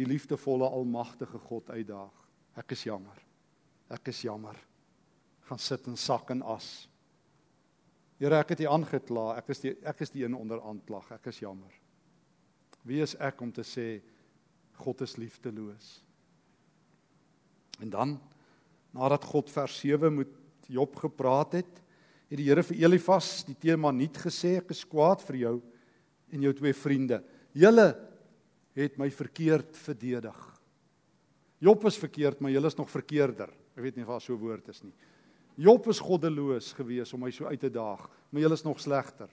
die 0.00 0.08
liefdevolle 0.08 0.66
almagtige 0.66 1.38
God 1.46 1.70
uitdaag. 1.70 2.24
Ek 2.58 2.74
is 2.74 2.82
jammer. 2.88 3.20
Ek 3.92 4.10
is 4.10 4.24
jammer. 4.26 4.58
Gaan 5.46 5.62
sit 5.62 5.86
in 5.86 6.00
sak 6.00 6.32
en 6.34 6.42
as. 6.42 6.88
Here, 8.18 8.42
ek 8.42 8.56
het 8.56 8.66
U 8.66 8.72
aangekla. 8.74 9.28
Ek 9.38 9.54
is 9.54 9.62
die 9.62 9.76
ek 9.86 10.02
is 10.02 10.10
die 10.10 10.26
een 10.26 10.34
onder 10.34 10.58
aanklag. 10.58 11.06
Ek 11.20 11.30
is 11.30 11.38
jammer. 11.44 11.78
Wie 12.82 12.98
is 13.04 13.14
ek 13.22 13.46
om 13.46 13.54
te 13.54 13.62
sê 13.62 13.86
God 14.82 15.06
is 15.06 15.14
liefdeloos? 15.22 16.00
En 17.78 17.94
dan 17.94 18.18
nadat 18.90 19.22
God 19.30 19.54
vers 19.54 19.78
7 19.86 20.10
met 20.18 20.41
Job 20.72 20.96
gepraat 20.96 21.58
het, 21.60 21.82
het 22.32 22.40
die 22.40 22.48
Here 22.48 22.64
vir 22.64 22.80
Elifas 22.86 23.42
die 23.44 23.56
tema 23.60 23.92
nie 23.92 24.08
gesê 24.08 24.56
ek 24.62 24.72
is 24.72 24.84
kwaad 24.88 25.20
vir 25.28 25.36
jou 25.42 25.54
en 26.32 26.46
jou 26.48 26.52
twee 26.56 26.72
vriende. 26.72 27.20
Julle 27.52 27.90
het 28.78 28.96
my 28.98 29.10
verkeerd 29.12 29.76
verdedig. 29.76 30.38
Job 31.62 31.84
is 31.86 31.98
verkeerd, 32.00 32.40
maar 32.40 32.50
julle 32.50 32.70
is 32.72 32.78
nog 32.78 32.90
verkeerder. 32.90 33.52
Ek 33.76 33.84
weet 33.84 33.96
nie 33.96 34.06
of 34.06 34.14
daar 34.14 34.24
so 34.24 34.34
'n 34.34 34.40
woord 34.40 34.68
is 34.68 34.82
nie. 34.82 34.94
Job 35.56 35.86
is 35.88 36.00
goddeloos 36.00 36.72
gewees 36.72 37.12
om 37.12 37.20
my 37.20 37.30
so 37.30 37.44
uit 37.44 37.60
te 37.60 37.70
daag, 37.70 38.08
maar 38.30 38.42
julle 38.42 38.54
is 38.54 38.64
nog 38.64 38.80
slegter. 38.80 39.28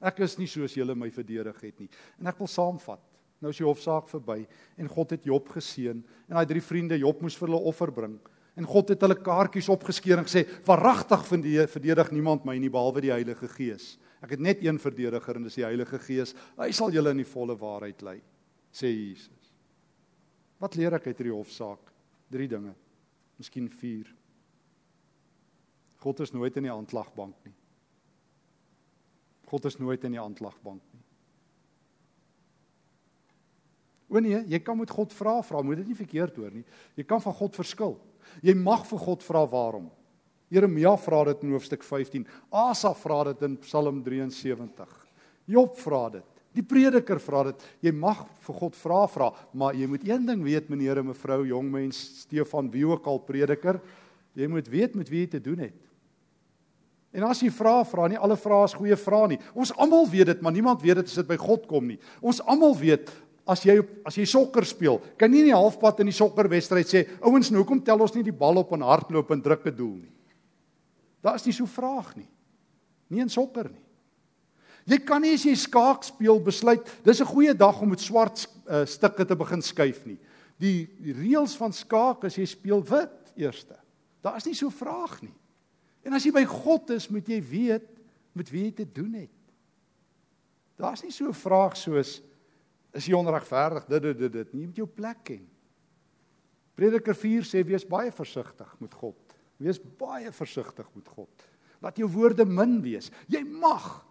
Ek 0.00 0.18
is 0.18 0.36
nie 0.38 0.46
soos 0.46 0.74
julle 0.74 0.94
my 0.94 1.10
verdedig 1.10 1.60
het 1.60 1.80
nie. 1.80 1.88
En 2.18 2.26
ek 2.26 2.38
wil 2.38 2.46
saamvat. 2.46 3.00
Nou 3.40 3.50
is 3.50 3.60
die 3.60 3.66
hofsaak 3.66 4.08
verby 4.10 4.46
en 4.76 4.88
God 4.90 5.10
het 5.14 5.24
Job 5.24 5.48
geseën 5.48 5.98
en 5.98 6.34
daai 6.34 6.46
drie 6.46 6.62
vriende 6.62 6.98
Job 6.98 7.20
moes 7.22 7.36
vir 7.38 7.48
hulle 7.48 7.60
offer 7.70 7.92
bring. 7.94 8.18
En 8.58 8.66
God 8.66 8.90
het 8.90 9.02
hulle 9.06 9.16
kaartjies 9.22 9.68
opgeskeur 9.70 10.18
en 10.18 10.26
gesê: 10.26 10.42
"Waaragtig 10.66 11.26
verdedig 11.26 12.10
niemand 12.10 12.44
my 12.44 12.58
nie 12.58 12.70
behalwe 12.70 13.00
die 13.00 13.14
Heilige 13.14 13.48
Gees. 13.48 13.98
Ek 14.20 14.34
het 14.34 14.40
net 14.40 14.64
een 14.64 14.78
verdediger 14.78 15.36
en 15.36 15.46
dis 15.46 15.54
die 15.54 15.64
Heilige 15.64 15.98
Gees. 15.98 16.34
Hy 16.58 16.72
sal 16.72 16.90
julle 16.90 17.10
in 17.14 17.22
die 17.22 17.28
volle 17.28 17.56
waarheid 17.56 18.02
lei," 18.02 18.20
sê 18.72 18.90
Jesus. 18.90 19.52
Wat 20.58 20.74
leer 20.74 20.94
ek 20.94 21.06
uit 21.06 21.16
hierdie 21.16 21.36
hofsaak? 21.36 21.92
Drie 22.28 22.48
dinge. 22.48 22.74
Miskien 23.38 23.68
vier. 23.70 24.10
God 26.02 26.20
is 26.20 26.32
nooit 26.34 26.56
in 26.56 26.66
die 26.66 26.72
aanklagbank 26.72 27.34
nie. 27.46 27.54
God 29.48 29.64
is 29.64 29.78
nooit 29.78 30.04
in 30.04 30.12
die 30.12 30.20
aanklagbank 30.20 30.82
nie. 30.92 31.04
O 34.08 34.20
nee, 34.24 34.40
jy 34.48 34.60
kan 34.64 34.78
met 34.78 34.90
God 34.90 35.12
vra, 35.12 35.38
vra, 35.44 35.60
moet 35.62 35.82
dit 35.82 35.90
nie 35.90 35.98
verkeerd 35.98 36.36
hoor 36.40 36.52
nie. 36.54 36.64
Jy 36.96 37.04
kan 37.04 37.20
van 37.20 37.34
God 37.36 37.58
verskil. 37.58 37.98
Jy 38.42 38.54
mag 38.58 38.86
vir 38.88 39.02
God 39.04 39.24
vra 39.26 39.44
waarom. 39.48 39.88
Jeremia 40.48 40.94
vra 40.96 41.24
dit 41.28 41.44
in 41.44 41.52
hoofstuk 41.52 41.84
15. 41.84 42.24
Asa 42.50 42.94
vra 42.96 43.22
dit 43.32 43.44
in 43.44 43.58
Psalm 43.64 44.00
73. 44.04 44.88
Job 45.48 45.76
vra 45.80 46.06
dit. 46.16 46.26
Die 46.56 46.64
prediker 46.64 47.20
vra 47.20 47.44
dit. 47.50 47.66
Jy 47.84 47.92
mag 47.94 48.24
vir 48.46 48.56
God 48.62 48.78
vra, 48.80 49.02
vra, 49.10 49.28
maar 49.52 49.76
jy 49.76 49.88
moet 49.90 50.06
een 50.08 50.24
ding 50.26 50.40
weet, 50.46 50.70
meneer 50.72 51.02
en 51.02 51.10
mevrou, 51.10 51.42
jong 51.46 51.68
mens, 51.70 52.00
Stefan, 52.24 52.70
wie 52.72 52.86
ook 52.88 53.06
al 53.06 53.20
prediker, 53.26 53.78
jy 54.38 54.48
moet 54.50 54.70
weet 54.72 54.96
met 54.96 55.12
wie 55.12 55.26
jy 55.26 55.30
te 55.36 55.42
doen 55.44 55.66
het. 55.68 55.76
En 57.14 57.24
as 57.28 57.40
jy 57.42 57.48
vra, 57.54 57.80
vra 57.88 58.08
nie 58.10 58.18
alle 58.20 58.36
vrae 58.36 58.66
is 58.68 58.76
goeie 58.76 58.96
vrae 59.00 59.32
nie. 59.32 59.38
Ons 59.56 59.72
almal 59.80 60.08
weet 60.10 60.32
dit, 60.32 60.42
maar 60.44 60.54
niemand 60.54 60.82
weet 60.84 61.00
dit 61.00 61.12
as 61.12 61.20
dit 61.20 61.28
by 61.28 61.38
God 61.40 61.64
kom 61.70 61.86
nie. 61.88 61.98
Ons 62.20 62.42
almal 62.44 62.76
weet 62.78 63.12
as 63.48 63.64
jy 63.64 63.78
as 64.06 64.16
jy 64.18 64.26
sokker 64.28 64.66
speel, 64.68 65.00
kan 65.16 65.30
nie 65.32 65.40
in 65.40 65.50
die 65.50 65.56
halfpad 65.56 66.02
in 66.02 66.10
die 66.10 66.16
sokkerwedstryd 66.16 66.90
sê, 66.90 67.04
ouens, 67.24 67.50
nou 67.50 67.62
hoekom 67.62 67.80
tel 67.84 68.04
ons 68.04 68.14
nie 68.14 68.26
die 68.26 68.34
bal 68.34 68.60
op 68.60 68.74
en 68.76 68.84
hardloop 68.84 69.32
en 69.32 69.42
druk 69.42 69.66
'n 69.66 69.76
doel 69.76 69.96
nie. 70.04 70.14
Daar 71.22 71.36
is 71.36 71.46
nie 71.46 71.52
so 71.52 71.66
vraag 71.66 72.16
nie. 72.16 72.28
Nie 73.10 73.20
in 73.20 73.28
sokker 73.28 73.70
nie. 73.70 73.84
Jy 74.88 74.98
kan 75.04 75.20
nie 75.22 75.34
as 75.34 75.44
jy 75.44 75.54
skaak 75.54 76.04
speel 76.04 76.40
besluit 76.40 76.84
dis 77.04 77.20
'n 77.20 77.32
goeie 77.32 77.54
dag 77.54 77.80
om 77.82 77.90
met 77.90 78.00
swart 78.00 78.46
uh, 78.68 78.84
stukke 78.84 79.24
te 79.24 79.36
begin 79.36 79.62
skuif 79.62 80.06
nie. 80.06 80.18
Die, 80.58 80.88
die 81.00 81.12
reëls 81.12 81.56
van 81.56 81.72
skaak 81.72 82.24
is 82.24 82.36
jy 82.36 82.46
speel 82.46 82.82
wit 82.82 83.32
eerste. 83.36 83.76
Daar 84.22 84.36
is 84.36 84.46
nie 84.46 84.54
so 84.54 84.70
vraag 84.70 85.22
nie. 85.22 85.34
En 86.04 86.12
as 86.12 86.24
jy 86.24 86.32
by 86.32 86.44
God 86.44 86.90
is, 86.90 87.08
moet 87.10 87.28
jy 87.28 87.40
weet 87.42 87.88
met 88.34 88.50
wie 88.50 88.64
jy 88.64 88.72
te 88.72 88.86
doen 88.86 89.14
het. 89.14 89.34
Daar's 90.78 91.02
nie 91.02 91.12
so 91.12 91.28
'n 91.28 91.34
vraag 91.34 91.76
soos 91.76 92.22
is 92.92 93.06
jy 93.06 93.14
onregverdig 93.14 93.86
dit 93.86 94.02
dit 94.02 94.18
dit 94.18 94.32
dit 94.32 94.52
nie 94.54 94.66
met 94.66 94.76
jou 94.76 94.86
plek 94.86 95.22
ken. 95.24 95.46
Prediker 96.78 97.14
4 97.14 97.42
sê 97.44 97.64
wees 97.66 97.86
baie 97.86 98.12
versigtig 98.14 98.74
met 98.80 98.94
God. 98.94 99.18
Wees 99.58 99.80
baie 99.98 100.32
versigtig 100.32 100.86
met 100.94 101.08
God. 101.08 101.48
Laat 101.82 101.98
jou 101.98 102.08
woorde 102.10 102.44
min 102.46 102.80
wees. 102.82 103.10
Jy 103.26 103.42
mag 103.44 104.08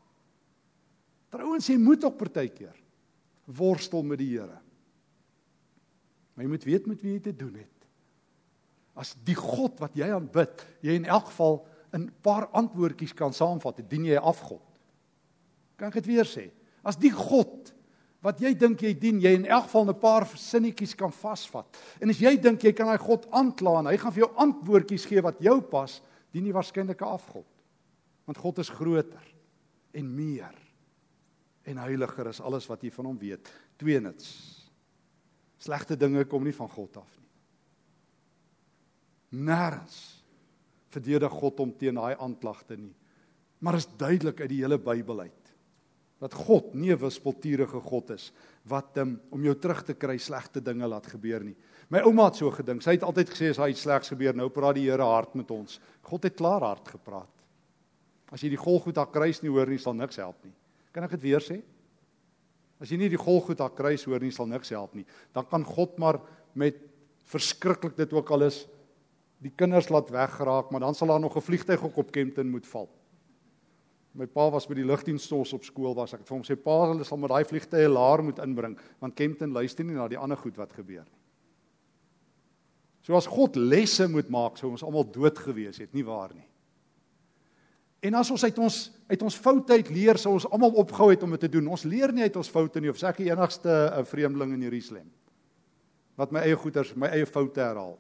Trouwens 1.34 1.68
jy 1.68 1.78
moet 1.82 2.04
ook 2.08 2.20
partykeer 2.20 2.76
worstel 3.58 4.04
met 4.04 4.20
die 4.20 4.34
Here. 4.34 4.60
Maar 6.36 6.46
jy 6.46 6.52
moet 6.52 6.68
weet 6.68 6.88
met 6.92 7.02
wie 7.04 7.16
jy 7.16 7.24
te 7.24 7.36
doen 7.36 7.56
het. 7.60 7.88
As 8.98 9.14
die 9.28 9.36
God 9.38 9.80
wat 9.82 9.96
jy 9.98 10.10
aanbid, 10.14 10.64
jy 10.84 10.98
in 11.00 11.08
elk 11.08 11.30
geval 11.32 11.66
'n 11.96 12.10
paar 12.22 12.48
antwoordjies 12.52 13.14
kan 13.14 13.34
saamvat, 13.34 13.90
dien 13.90 14.06
jy 14.06 14.16
'n 14.16 14.24
afgod. 14.24 14.64
Kan 15.78 15.88
ek 15.88 15.94
dit 15.94 16.06
weer 16.06 16.26
sê? 16.26 16.52
As 16.84 16.98
die 16.98 17.12
God 17.12 17.74
wat 18.26 18.42
jy 18.42 18.54
dink 18.58 18.82
jy 18.82 18.94
dien, 18.98 19.20
jy 19.22 19.34
in 19.38 19.46
elk 19.46 19.68
geval 19.68 19.90
'n 19.90 20.00
paar 20.00 20.26
sinnetjies 20.26 20.96
kan 20.96 21.12
vasvat. 21.12 21.66
En 22.02 22.10
as 22.10 22.20
jy 22.20 22.36
dink 22.38 22.64
jy 22.64 22.74
kan 22.74 22.88
daai 22.88 22.98
God 22.98 23.28
aankla 23.32 23.80
en 23.80 23.86
hy 23.86 23.98
gaan 23.98 24.12
vir 24.12 24.26
jou 24.26 24.34
antwoordjies 24.36 25.06
gee 25.06 25.22
wat 25.22 25.40
jou 25.40 25.62
pas, 25.62 26.02
dien 26.32 26.46
jy 26.46 26.54
waarskynlik 26.54 27.02
'n 27.02 27.14
afgod. 27.14 27.46
Want 28.26 28.38
God 28.38 28.60
is 28.60 28.70
groter 28.70 29.24
en 29.94 30.16
meer 30.16 30.54
en 31.64 31.78
heiliger 31.78 32.28
as 32.28 32.42
alles 32.42 32.68
wat 32.68 32.82
jy 32.82 32.92
van 32.92 33.06
hom 33.06 33.18
weet. 33.18 33.50
Tweedens. 33.78 34.68
Slegte 35.60 35.98
dinge 35.98 36.26
kom 36.26 36.44
nie 36.44 36.54
van 36.54 36.70
God 36.70 36.98
af 36.98 37.18
nie. 37.18 37.28
Nêrens 39.46 40.24
verdedig 40.90 41.32
God 41.32 41.58
hom 41.58 41.78
teen 41.78 41.96
daai 41.96 42.16
aanklagte 42.16 42.78
nie. 42.78 42.96
Maar 43.60 43.76
is 43.76 43.88
duidelik 43.98 44.42
uit 44.42 44.50
die 44.50 44.62
hele 44.62 44.78
Bybel 44.78 45.20
uit 45.20 45.47
dat 46.20 46.34
God 46.34 46.74
nie 46.74 46.92
'n 46.92 47.00
wispelturige 47.00 47.80
God 47.80 48.10
is 48.10 48.32
wat 48.64 48.98
um, 48.98 49.20
om 49.30 49.44
jou 49.44 49.56
terug 49.56 49.84
te 49.84 49.94
kry 49.94 50.18
slegte 50.18 50.62
dinge 50.62 50.88
laat 50.88 51.08
gebeur 51.08 51.44
nie. 51.44 51.56
My 51.90 52.00
ouma 52.00 52.26
het 52.26 52.36
so 52.36 52.52
gedink. 52.52 52.82
Sy 52.82 52.98
het 52.98 53.04
altyd 53.04 53.30
gesê 53.30 53.50
as 53.50 53.58
hy 53.58 53.70
iets 53.70 53.82
slegs 53.82 54.10
gebeur, 54.10 54.36
nou 54.36 54.50
praat 54.50 54.76
die 54.76 54.90
Here 54.90 55.04
hard 55.04 55.36
met 55.36 55.52
ons. 55.52 55.80
God 56.02 56.24
het 56.24 56.36
klaar 56.36 56.62
hard 56.62 56.88
gepraat. 56.88 57.32
As 58.32 58.42
jy 58.42 58.50
die 58.50 58.60
Golgotha 58.60 59.06
kruis 59.06 59.42
nie 59.42 59.50
hoor 59.50 59.68
nie, 59.68 59.78
sal 59.78 59.94
niks 59.94 60.18
help 60.20 60.44
nie. 60.44 60.54
Kan 60.92 61.04
ek 61.04 61.12
dit 61.12 61.22
weer 61.22 61.40
sê? 61.40 61.62
As 62.82 62.92
jy 62.92 62.98
nie 62.98 63.10
die 63.10 63.18
Golgotha 63.18 63.70
kruis 63.70 64.04
hoor 64.06 64.20
nie, 64.20 64.32
sal 64.32 64.48
niks 64.48 64.70
help 64.70 64.94
nie. 64.96 65.06
Dan 65.34 65.46
kan 65.46 65.64
God 65.64 65.98
maar 65.98 66.20
met 66.54 66.76
verskriklik 67.28 67.96
dit 67.96 68.14
ook 68.14 68.30
al 68.32 68.48
is 68.48 68.66
die 69.44 69.54
kinders 69.56 69.90
laat 69.94 70.10
weggeraak, 70.10 70.72
maar 70.72 70.82
dan 70.82 70.96
sal 70.96 71.08
daar 71.08 71.20
nog 71.20 71.38
'n 71.38 71.42
vliegtyg 71.42 71.84
ook 71.84 71.98
op 71.98 72.12
Kempton 72.12 72.50
moet 72.50 72.68
val. 72.68 72.90
My 74.18 74.26
pa 74.26 74.48
was 74.50 74.66
by 74.66 74.74
die 74.80 74.88
lugdienstos 74.88 75.54
op 75.54 75.66
skool 75.68 75.94
was. 75.98 76.16
Ek 76.16 76.24
het 76.24 76.30
vir 76.30 76.38
hom 76.40 76.46
sê 76.48 76.58
pa, 76.58 76.78
hulle 76.90 77.06
sal 77.06 77.20
met 77.22 77.30
daai 77.30 77.46
vliegtye 77.46 77.86
laer 77.92 78.24
moet 78.26 78.42
inbring, 78.42 78.74
want 79.04 79.16
Kempton 79.18 79.54
luister 79.54 79.86
nie 79.86 79.98
na 79.98 80.08
die 80.10 80.18
ander 80.18 80.40
goed 80.42 80.58
wat 80.58 80.74
gebeur 80.74 81.06
nie. 81.06 81.22
So 83.06 83.16
as 83.16 83.30
God 83.30 83.56
lesse 83.56 84.08
moet 84.12 84.28
maak, 84.34 84.58
sou 84.60 84.74
ons 84.74 84.84
almal 84.84 85.06
dood 85.08 85.38
gewees 85.40 85.78
het, 85.80 85.94
nie 85.96 86.04
waar 86.04 86.34
nie? 86.36 86.48
En 88.04 88.18
as 88.20 88.32
ons 88.34 88.44
uit 88.44 88.58
ons 88.62 88.80
uit 89.08 89.22
ons 89.24 89.38
foute 89.40 89.78
uit 89.80 89.90
leer, 89.96 90.20
sou 90.20 90.34
ons 90.36 90.48
almal 90.52 90.74
opgehou 90.82 91.14
het 91.14 91.22
om 91.24 91.32
dit 91.32 91.46
te 91.46 91.52
doen. 91.54 91.70
Ons 91.72 91.86
leer 91.88 92.12
nie 92.12 92.26
uit 92.26 92.36
ons 92.36 92.50
foute 92.52 92.82
nie 92.84 92.92
of 92.92 93.00
sê 93.00 93.08
ek 93.08 93.22
die 93.22 93.30
enigste 93.32 93.72
'n 93.72 94.06
vreemdeling 94.06 94.54
in 94.54 94.66
Jerusalem 94.68 95.08
wat 96.18 96.32
my 96.32 96.42
eie 96.42 96.58
goeters, 96.58 96.96
my 96.96 97.08
eie 97.08 97.26
foute 97.26 97.62
herhaal. 97.62 97.98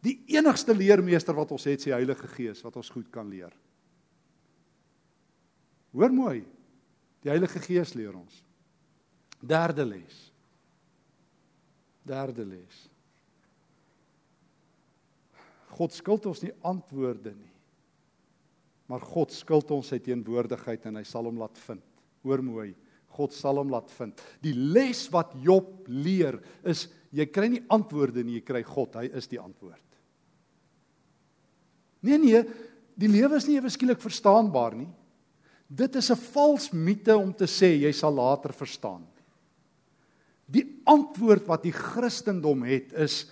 Die 0.00 0.24
enigste 0.32 0.74
leermeester 0.74 1.34
wat 1.36 1.52
ons 1.52 1.64
het, 1.64 1.84
die 1.84 1.92
Heilige 1.92 2.26
Gees 2.28 2.62
wat 2.64 2.76
ons 2.76 2.90
goed 2.90 3.10
kan 3.12 3.28
leer. 3.28 3.52
Hoor 5.94 6.12
mooi. 6.12 6.40
Die 7.24 7.30
Heilige 7.32 7.62
Gees 7.62 7.94
leer 7.96 8.16
ons. 8.18 8.42
Derde 9.40 9.86
les. 9.86 10.18
Derde 12.04 12.44
les. 12.44 12.80
God 15.74 15.94
skuld 15.94 16.26
ons 16.30 16.42
nie 16.44 16.52
antwoorde 16.66 17.32
nie. 17.34 17.52
Maar 18.90 19.02
God 19.06 19.32
skuld 19.32 19.70
ons 19.74 19.88
sy 19.90 19.98
teenwoordigheid 20.02 20.84
en 20.90 21.00
hy 21.00 21.04
sal 21.08 21.26
hom 21.30 21.38
laat 21.40 21.56
vind. 21.64 21.84
Hoor 22.26 22.42
mooi. 22.44 22.72
God 23.14 23.32
sal 23.34 23.60
hom 23.62 23.70
laat 23.72 23.90
vind. 23.94 24.20
Die 24.42 24.52
les 24.54 25.06
wat 25.14 25.32
Job 25.42 25.86
leer 25.88 26.40
is 26.66 26.88
jy 27.14 27.26
kry 27.30 27.48
nie 27.52 27.62
antwoorde 27.72 28.24
nie, 28.26 28.40
jy 28.40 28.44
kry 28.44 28.62
God. 28.66 28.98
Hy 28.98 29.08
is 29.14 29.30
die 29.30 29.40
antwoord. 29.40 29.80
Nee 32.04 32.18
nee, 32.20 32.42
die 33.00 33.08
lewe 33.08 33.38
is 33.38 33.46
nie 33.48 33.56
ewe 33.56 33.70
skielik 33.72 34.02
verstaanbaar 34.02 34.76
nie. 34.76 34.90
Dit 35.66 35.96
is 35.96 36.10
'n 36.10 36.16
vals 36.16 36.70
mite 36.70 37.16
om 37.16 37.32
te 37.32 37.46
sê 37.46 37.80
jy 37.80 37.92
sal 37.92 38.12
later 38.12 38.52
verstaan. 38.52 39.06
Die 40.46 40.80
antwoord 40.84 41.46
wat 41.46 41.62
die 41.62 41.72
Christendom 41.72 42.62
het 42.62 42.92
is 42.92 43.30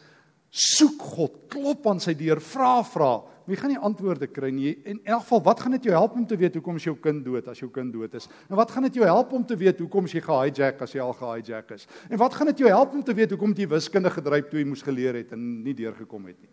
soek 0.53 1.01
God, 1.01 1.37
klop 1.49 1.87
aan 1.87 2.01
sy 2.01 2.15
deur, 2.15 2.41
vra 2.41 2.83
vra. 2.85 3.13
Jy 3.49 3.57
gaan 3.59 3.73
nie 3.73 3.81
antwoorde 3.83 4.29
kry 4.31 4.51
nie. 4.55 4.77
En 4.85 4.99
in 4.99 5.01
elk 5.05 5.25
geval, 5.25 5.43
wat 5.43 5.61
gaan 5.61 5.73
dit 5.73 5.85
jou 5.89 5.95
help 5.97 6.15
om 6.15 6.27
te 6.27 6.37
weet 6.39 6.55
hoekom 6.55 6.77
is 6.79 6.85
jou 6.85 6.95
kind 6.95 7.25
dood 7.25 7.49
as 7.49 7.59
jou 7.59 7.71
kind 7.71 7.93
dood 7.93 8.15
is? 8.15 8.29
En 8.49 8.57
wat 8.57 8.71
gaan 8.71 8.87
dit 8.87 9.01
jou 9.01 9.07
help 9.09 9.33
om 9.33 9.45
te 9.45 9.57
weet 9.57 9.81
hoekom 9.83 10.07
jy 10.07 10.21
gehijack 10.21 10.83
as 10.83 10.93
jy 10.93 11.01
al 11.01 11.17
gehijack 11.17 11.71
is? 11.75 11.89
En 12.09 12.19
wat 12.19 12.35
gaan 12.35 12.47
dit 12.53 12.59
jou 12.59 12.69
help 12.69 12.95
om 12.95 13.03
te 13.03 13.15
weet 13.15 13.31
hoekom 13.35 13.55
jy 13.57 13.67
wiskunde 13.67 14.11
gedryf 14.11 14.49
toe 14.49 14.61
jy 14.61 14.67
moes 14.69 14.85
geleer 14.85 15.15
het 15.15 15.33
en 15.33 15.63
nie 15.65 15.75
deurgekom 15.75 16.27
het 16.31 16.39
nie? 16.39 16.53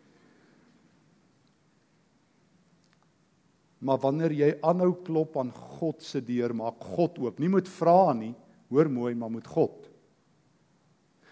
Maar 3.79 3.99
wanneer 4.03 4.33
jy 4.35 4.49
aanhou 4.65 4.91
klop 5.07 5.37
aan 5.39 5.51
God 5.79 6.03
se 6.03 6.21
deur, 6.25 6.53
maak 6.55 6.81
God 6.97 7.19
oop. 7.23 7.39
Nie 7.39 7.51
moet 7.51 7.69
vra 7.71 8.11
nie, 8.17 8.33
hoor 8.69 8.89
mooi, 8.91 9.13
maar 9.15 9.31
moet 9.31 9.47
God. 9.47 9.87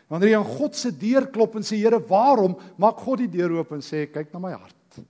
Wanneer 0.08 0.32
jy 0.32 0.40
aan 0.40 0.54
God 0.56 0.78
se 0.80 0.94
deur 0.96 1.28
klop 1.34 1.58
en 1.60 1.68
sê 1.68 1.80
Here, 1.82 2.00
waarom? 2.00 2.56
Maak 2.80 3.04
God 3.04 3.26
die 3.26 3.32
deur 3.36 3.58
oop 3.60 3.74
en 3.76 3.84
sê 3.84 4.06
kyk 4.08 4.32
na 4.32 4.44
my 4.44 4.54
hart. 4.56 5.02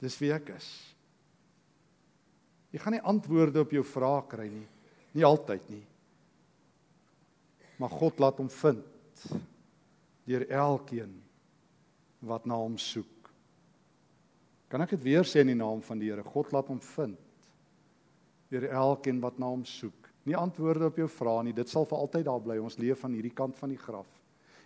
Dis 0.00 0.16
wie 0.22 0.32
ek 0.32 0.54
is. 0.56 0.68
Jy 2.72 2.80
gaan 2.80 2.96
nie 2.96 3.04
antwoorde 3.12 3.60
op 3.60 3.72
jou 3.74 3.84
vrae 3.84 4.22
kry 4.30 4.48
nie. 4.48 4.66
Nie 5.18 5.26
altyd 5.26 5.68
nie. 5.72 5.84
Maar 7.80 7.92
God 8.00 8.20
laat 8.22 8.40
hom 8.40 8.50
vind 8.52 8.86
deur 10.28 10.44
elkeen 10.46 11.12
wat 12.24 12.44
na 12.46 12.56
hom 12.60 12.76
soek. 12.78 13.19
Kan 14.70 14.84
ek 14.84 14.94
dit 14.94 15.02
weer 15.02 15.26
sê 15.26 15.42
in 15.42 15.50
die 15.50 15.58
naam 15.58 15.82
van 15.82 15.98
die 15.98 16.12
Here? 16.12 16.22
God 16.22 16.52
laat 16.54 16.70
hom 16.70 16.78
vind. 16.94 17.18
Deur 18.50 18.68
elkeen 18.70 19.18
wat 19.22 19.38
na 19.38 19.48
hom 19.50 19.64
soek. 19.66 20.08
Nie 20.28 20.36
antwoorde 20.38 20.86
op 20.90 20.98
jou 21.00 21.08
vrae 21.10 21.48
nie, 21.48 21.56
dit 21.56 21.68
sal 21.70 21.86
vir 21.88 21.98
altyd 21.98 22.26
daar 22.28 22.42
bly. 22.44 22.58
Ons 22.62 22.78
leef 22.78 23.02
van 23.02 23.14
hierdie 23.16 23.34
kant 23.34 23.58
van 23.58 23.72
die 23.72 23.80
graf. 23.80 24.08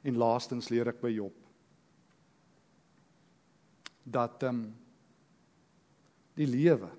En 0.04 0.20
laastens 0.20 0.68
leer 0.72 0.92
ek 0.92 1.00
by 1.00 1.14
Job 1.14 1.40
dat 4.04 4.42
ehm 4.44 4.58
um, 4.58 4.64
die 6.36 6.48
lewe 6.50 6.90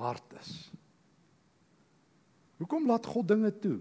hard 0.00 0.32
is. 0.40 0.50
Hoekom 2.58 2.88
laat 2.88 3.06
God 3.06 3.28
dinge 3.28 3.50
toe? 3.62 3.76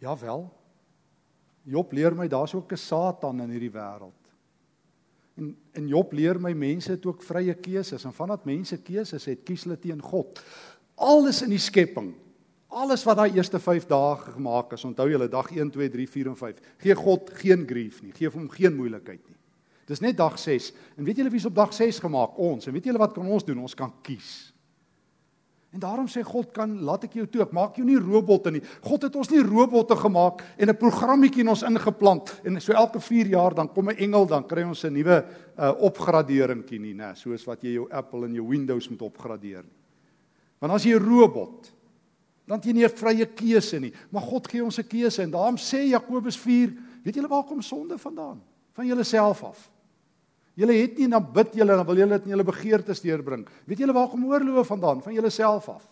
Ja 0.00 0.16
wel. 0.18 0.48
Job 1.68 1.92
leer 1.92 2.16
my 2.16 2.26
daar's 2.28 2.54
ook 2.54 2.72
'n 2.72 2.76
Satan 2.76 3.40
in 3.40 3.50
hierdie 3.50 3.70
wêreld. 3.70 4.23
En 5.34 5.54
en 5.74 5.88
Job 5.90 6.12
leer 6.14 6.38
my 6.38 6.52
mense 6.54 6.92
het 6.92 7.06
ook 7.06 7.22
vrye 7.26 7.54
keuses 7.58 8.04
en 8.06 8.12
vandat 8.14 8.44
mense 8.46 8.76
keuses 8.78 9.24
het, 9.26 9.42
kies 9.42 9.64
hulle 9.66 9.78
teen 9.82 10.02
God. 10.02 10.38
Alles 10.94 11.42
in 11.42 11.50
die 11.50 11.58
skepping, 11.58 12.12
alles 12.70 13.02
wat 13.06 13.18
daai 13.18 13.34
eerste 13.34 13.58
5 13.58 13.88
dae 13.90 14.16
gemaak 14.36 14.76
is, 14.76 14.84
onthou 14.86 15.08
julle 15.10 15.26
dag 15.28 15.50
1 15.50 15.72
2 15.74 15.90
3 15.90 16.06
4 16.08 16.30
en 16.30 16.38
5. 16.38 16.60
Gee 16.78 16.94
God 16.94 17.34
geen 17.42 17.66
grief 17.66 17.98
nie, 18.04 18.14
gee 18.14 18.30
hom 18.30 18.46
geen 18.52 18.76
moeilikheid 18.78 19.18
nie. 19.26 19.38
Dis 19.90 20.00
net 20.00 20.16
dag 20.16 20.38
6. 20.38 20.70
En 20.96 21.04
weet 21.04 21.18
julle 21.20 21.32
wie's 21.34 21.44
op 21.50 21.58
dag 21.58 21.74
6 21.74 21.98
gemaak? 22.06 22.38
Ons. 22.38 22.66
En 22.66 22.72
weet 22.72 22.86
julle 22.88 23.02
wat 23.02 23.12
kan 23.12 23.26
ons 23.26 23.44
doen? 23.44 23.58
Ons 23.66 23.74
kan 23.76 23.92
kies. 24.06 24.53
En 25.74 25.80
daarom 25.82 26.06
sê 26.06 26.22
God 26.22 26.52
kan 26.54 26.70
laat 26.86 27.08
ek 27.08 27.16
jou 27.18 27.24
toe. 27.26 27.42
Ek 27.42 27.54
maak 27.54 27.74
jou 27.74 27.84
nie 27.86 27.98
robotte 27.98 28.52
nie. 28.54 28.62
God 28.84 29.08
het 29.08 29.16
ons 29.18 29.30
nie 29.32 29.42
robotte 29.42 29.96
gemaak 29.98 30.44
en 30.56 30.70
'n 30.70 30.78
programmetjie 30.78 31.42
in 31.42 31.48
ons 31.48 31.66
ingeplant 31.66 32.30
en 32.44 32.60
so 32.60 32.72
elke 32.72 33.00
4 33.00 33.26
jaar 33.26 33.54
dan 33.54 33.68
kom 33.68 33.90
'n 33.90 33.98
engel 33.98 34.26
dan 34.26 34.46
kry 34.46 34.62
ons 34.62 34.84
'n 34.84 34.92
nuwe 34.92 35.24
uh, 35.58 35.72
opgraderingkie 35.80 36.78
nie, 36.78 36.94
nê, 36.94 37.14
soos 37.16 37.44
wat 37.44 37.62
jy 37.62 37.74
jou 37.74 37.88
Apple 37.90 38.26
en 38.26 38.34
jou 38.34 38.48
Windows 38.48 38.88
moet 38.88 39.02
opgradeer 39.02 39.62
nie. 39.62 39.78
Want 40.60 40.72
as 40.72 40.84
jy 40.84 40.94
'n 40.94 41.02
robot 41.02 41.72
dan 42.46 42.58
het 42.58 42.66
jy 42.66 42.72
nie 42.72 42.84
'n 42.84 42.96
vrye 42.96 43.26
keuse 43.26 43.80
nie, 43.80 43.92
maar 44.10 44.22
God 44.22 44.46
gee 44.46 44.62
ons 44.62 44.78
'n 44.78 44.86
keuse 44.86 45.22
en 45.22 45.30
daarom 45.30 45.56
sê 45.56 45.88
Jakobus 45.88 46.36
4, 46.36 46.72
weet 47.02 47.14
julle 47.14 47.28
waar 47.28 47.44
kom 47.44 47.62
sonde 47.62 47.98
vandaan? 47.98 48.40
Van 48.74 48.86
jouself 48.86 49.42
af. 49.42 49.70
Julle 50.54 50.76
het 50.78 50.98
nie 50.98 51.08
dan 51.10 51.24
bid 51.34 51.56
julle 51.58 51.74
dan 51.74 51.86
wil 51.86 51.98
julle 51.98 52.18
dit 52.18 52.28
in 52.28 52.34
julle 52.36 52.46
begeertes 52.46 53.02
deurbring. 53.02 53.42
Weet 53.66 53.80
julle 53.82 53.94
waar 53.96 54.08
kom 54.12 54.26
oorloë 54.28 54.62
vandaan? 54.68 55.02
Van 55.02 55.14
julle 55.16 55.30
self 55.34 55.68
af. 55.72 55.88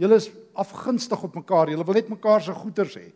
Julle 0.00 0.16
is 0.20 0.30
afgunstig 0.54 1.22
op 1.26 1.34
mekaar. 1.34 1.72
Julle 1.72 1.84
wil 1.84 1.98
net 1.98 2.12
mekaar 2.12 2.42
se 2.42 2.54
goeders 2.54 2.94
hê. 2.96 3.08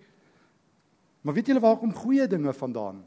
Maar 1.23 1.39
weet 1.39 1.53
julle 1.53 1.63
waar 1.63 1.79
kom 1.81 1.95
goeie 1.95 2.27
dinge 2.29 2.53
vandaan? 2.53 3.05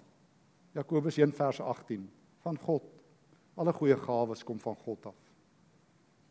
Jakobus 0.77 1.17
1 1.17 1.33
vers 1.35 1.59
18 1.61 2.07
van 2.45 2.57
God. 2.63 2.87
Alle 3.57 3.73
goeie 3.73 3.97
gawes 3.97 4.43
kom 4.43 4.59
van 4.61 4.75
God 4.85 5.11
af. 5.11 5.19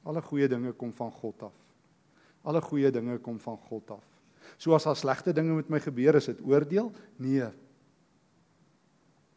Alle 0.07 0.23
goeie 0.23 0.49
dinge 0.49 0.73
kom 0.73 0.93
van 0.95 1.13
God 1.13 1.49
af. 1.51 1.55
Alle 2.47 2.61
goeie 2.63 2.91
dinge 2.91 3.19
kom 3.19 3.39
van 3.43 3.59
God 3.69 3.91
af. 3.91 4.05
So 4.57 4.75
as 4.75 4.87
daar 4.87 4.97
slegte 4.97 5.33
dinge 5.35 5.55
met 5.55 5.69
my 5.69 5.81
gebeur, 5.83 6.15
is 6.15 6.31
dit 6.31 6.41
oordeel? 6.47 6.93
Nee. 7.17 7.49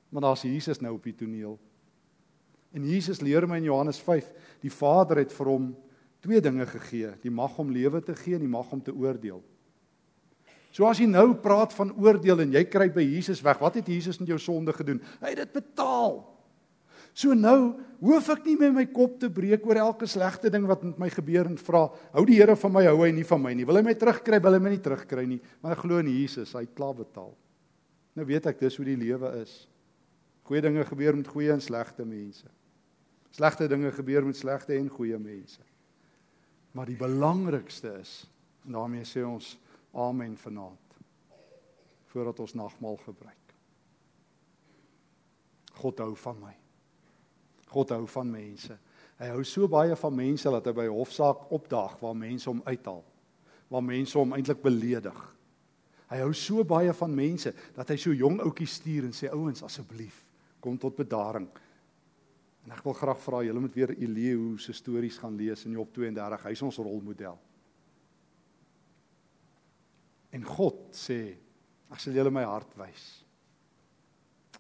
Maar 0.09 0.21
daar's 0.21 0.45
Jesus 0.45 0.79
nou 0.79 0.93
op 0.95 1.03
die 1.03 1.15
toneel. 1.15 1.59
En 2.75 2.85
Jesus 2.85 3.21
leer 3.25 3.47
my 3.49 3.57
in 3.57 3.69
Johannes 3.69 3.99
5, 4.03 4.27
die 4.61 4.73
Vader 4.73 5.23
het 5.23 5.31
vir 5.33 5.49
hom 5.49 5.69
twee 6.21 6.41
dinge 6.43 6.67
gegee, 6.69 7.13
die 7.23 7.33
mag 7.33 7.55
om 7.61 7.71
lewe 7.73 8.01
te 8.05 8.13
gee 8.17 8.37
en 8.37 8.43
die 8.43 8.51
mag 8.51 8.69
om 8.75 8.81
te 8.83 8.93
oordeel. 8.93 9.41
So 10.75 10.85
as 10.85 10.99
jy 11.01 11.07
nou 11.09 11.31
praat 11.41 11.73
van 11.73 11.95
oordeel 11.97 12.43
en 12.43 12.51
jy 12.53 12.61
kry 12.69 12.91
by 12.93 13.01
Jesus 13.01 13.41
weg, 13.41 13.57
wat 13.61 13.79
het 13.79 13.89
Jesus 13.89 14.19
met 14.21 14.29
jou 14.29 14.37
sonde 14.41 14.75
gedoen? 14.75 14.99
Hy 15.23 15.33
het 15.33 15.41
dit 15.41 15.55
betaal. 15.57 16.19
So 17.17 17.33
nou 17.33 17.79
hoef 18.03 18.29
ek 18.35 18.45
nie 18.45 18.55
met 18.59 18.75
my 18.75 18.85
kop 18.93 19.17
te 19.19 19.31
breek 19.33 19.65
oor 19.65 19.79
elke 19.81 20.07
slegte 20.07 20.51
ding 20.53 20.67
wat 20.69 20.85
met 20.85 21.01
my 21.01 21.09
gebeur 21.11 21.49
en 21.49 21.57
vra, 21.57 21.87
hou 22.13 22.23
die 22.27 22.37
Here 22.37 22.55
van 22.59 22.75
my, 22.75 22.85
hou 22.85 23.01
hy 23.01 23.09
nie 23.15 23.25
van 23.27 23.41
my 23.41 23.55
nie. 23.57 23.65
Wil 23.67 23.81
hy 23.81 23.83
my 23.89 23.95
terugkry, 23.97 24.39
wil 24.45 24.55
hy 24.55 24.61
my 24.61 24.75
nie 24.75 24.83
terugkry 24.85 25.25
nie, 25.27 25.39
maar 25.63 25.73
ek 25.73 25.83
glo 25.87 26.03
in 26.03 26.11
Jesus, 26.13 26.53
hy 26.53 26.67
het 26.67 26.77
klaar 26.77 26.93
betaal. 26.99 27.33
Nou 28.15 28.27
weet 28.29 28.51
ek 28.51 28.61
dis 28.61 28.77
hoe 28.77 28.87
die 28.87 28.99
lewe 28.99 29.33
is. 29.41 29.63
Goeie 30.45 30.61
dinge 30.63 30.85
gebeur 30.85 31.17
met 31.17 31.27
goeie 31.29 31.51
en 31.53 31.61
slegte 31.63 32.05
mense. 32.05 32.45
Slegte 33.35 33.67
dinge 33.67 33.91
gebeur 33.91 34.25
met 34.25 34.37
slegte 34.37 34.73
en 34.73 34.89
goeie 34.89 35.17
mense. 35.17 35.61
Maar 36.71 36.89
die 36.89 36.97
belangrikste 36.97 37.93
is 37.99 38.23
en 38.65 38.77
daarmee 38.77 39.05
sê 39.07 39.23
ons 39.25 39.55
amen 39.97 40.37
vanaand 40.37 40.97
voordat 42.09 42.39
ons 42.39 42.53
nagmaal 42.57 42.97
gebruik. 43.05 43.53
God 45.79 45.99
hou 46.01 46.15
van 46.17 46.39
my. 46.41 46.53
God 47.69 47.93
hou 47.93 48.05
van 48.09 48.31
mense. 48.31 48.75
Hy 49.19 49.29
hou 49.33 49.43
so 49.45 49.67
baie 49.69 49.95
van 49.99 50.15
mense 50.15 50.51
dat 50.51 50.65
hy 50.65 50.73
by 50.75 50.87
hofsaak 50.89 51.49
opdaag 51.53 51.97
waar 52.01 52.17
mense 52.17 52.49
hom 52.49 52.63
uithaal. 52.65 53.03
Waar 53.69 53.85
mense 53.85 54.17
hom 54.17 54.33
eintlik 54.33 54.63
beledig. 54.63 55.19
Hy 56.09 56.21
hou 56.23 56.31
so 56.33 56.65
baie 56.65 56.93
van 56.97 57.13
mense 57.13 57.53
dat 57.75 57.91
hy 57.93 57.97
so 58.01 58.15
jong 58.15 58.39
ouetjies 58.41 58.79
stuur 58.79 59.05
en 59.05 59.13
sê 59.13 59.29
ouens 59.29 59.61
asseblief 59.65 60.23
kom 60.59 60.77
tot 60.81 60.97
bedaring. 60.97 61.45
En 62.69 62.75
ek 62.75 62.83
wil 62.85 62.93
graag 62.93 63.17
vra 63.17 63.39
julle 63.41 63.61
moet 63.63 63.73
weer 63.73 63.95
Elihu 63.97 64.59
se 64.61 64.75
stories 64.77 65.17
gaan 65.17 65.33
lees 65.33 65.65
in 65.65 65.73
Job 65.73 65.89
32. 65.95 66.43
Hy's 66.45 66.61
ons 66.61 66.77
rolmodel. 66.77 67.39
En 70.37 70.45
God 70.45 70.83
sê, 70.93 71.33
sal 71.97 72.13
julle 72.13 72.29
my 72.29 72.43
hart 72.45 72.75
wys. 72.77 73.07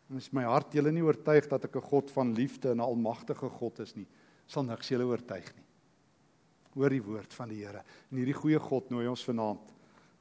En 0.09 0.17
as 0.17 0.31
my 0.33 0.47
hart 0.49 0.73
julle 0.73 0.89
nie 0.89 1.05
oortuig 1.05 1.45
dat 1.51 1.69
ek 1.69 1.75
'n 1.77 1.85
God 1.85 2.09
van 2.09 2.33
liefde 2.33 2.71
en 2.71 2.81
'n 2.81 2.89
almagtige 2.89 3.45
God 3.47 3.79
is 3.85 3.95
nie, 3.95 4.07
sal 4.47 4.63
niks 4.63 4.89
julle 4.89 5.05
oortuig 5.05 5.45
nie. 5.55 5.67
Hoor 6.73 6.89
die 6.89 7.03
woord 7.03 7.33
van 7.33 7.49
die 7.49 7.63
Here. 7.63 7.83
En 8.09 8.17
hierdie 8.17 8.33
goeie 8.33 8.59
God 8.59 8.89
nooi 8.89 9.07
ons 9.07 9.23
vanaand 9.23 9.73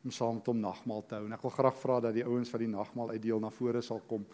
om 0.04 0.10
saam 0.10 0.34
met 0.34 0.46
hom 0.46 0.60
nagmaal 0.60 1.06
te 1.06 1.14
hou. 1.14 1.24
En 1.24 1.32
ek 1.32 1.42
wil 1.42 1.50
graag 1.50 1.78
vra 1.78 2.00
dat 2.00 2.14
die 2.14 2.24
ouens 2.24 2.50
wat 2.50 2.60
die 2.60 2.68
nagmaal 2.68 3.10
uitdeel 3.10 3.40
na 3.40 3.50
vore 3.50 3.82
sal 3.82 4.00
kom. 4.06 4.26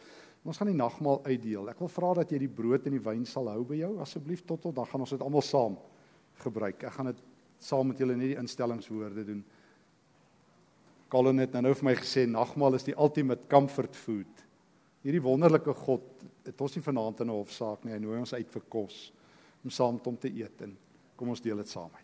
Ons 0.45 0.61
gaan 0.61 0.69
die 0.69 0.77
nagmaal 0.77 1.23
uitdeel. 1.25 1.71
Ek 1.73 1.81
wil 1.81 1.89
vra 1.89 2.13
dat 2.21 2.33
jy 2.33 2.43
die 2.43 2.53
brood 2.53 2.85
en 2.87 2.99
die 2.99 3.03
wyn 3.03 3.25
sal 3.29 3.49
hou 3.49 3.63
by 3.65 3.79
jou 3.81 3.95
asseblief 4.05 4.45
tot 4.45 4.61
tot 4.67 4.77
dan 4.77 4.89
gaan 4.91 5.05
ons 5.07 5.15
dit 5.17 5.25
almal 5.25 5.45
saam 5.45 5.79
gebruik. 6.45 6.85
Ek 6.85 6.97
gaan 6.99 7.09
dit 7.13 7.23
saam 7.65 7.89
met 7.89 8.01
julle 8.01 8.17
net 8.19 8.35
die 8.35 8.41
instellingswoorde 8.43 9.25
doen. 9.25 9.41
Colin 11.09 11.41
het 11.41 11.57
nou 11.57 11.73
vir 11.73 11.89
my 11.89 11.97
gesê 11.97 12.27
nagmaal 12.29 12.77
is 12.77 12.85
die 12.85 12.97
ultimate 12.99 13.49
comfort 13.49 13.97
food. 13.97 14.45
Hierdie 15.05 15.25
wonderlike 15.25 15.73
God 15.85 16.25
het 16.45 16.61
ons 16.61 16.77
nie 16.77 16.85
vanaand 16.85 17.21
in 17.25 17.31
'n 17.31 17.39
hofsaak 17.41 17.85
nie. 17.85 17.93
Hy 17.93 17.99
nooi 17.99 18.19
ons 18.19 18.35
uit 18.35 18.51
vir 18.51 18.63
kos 18.69 19.13
om 19.65 19.71
saam 19.71 19.95
met 19.95 20.05
hom 20.05 20.17
te 20.17 20.29
eet 20.29 20.61
en 20.63 20.77
kom 21.17 21.29
ons 21.29 21.41
deel 21.41 21.57
dit 21.57 21.69
saam. 21.69 22.04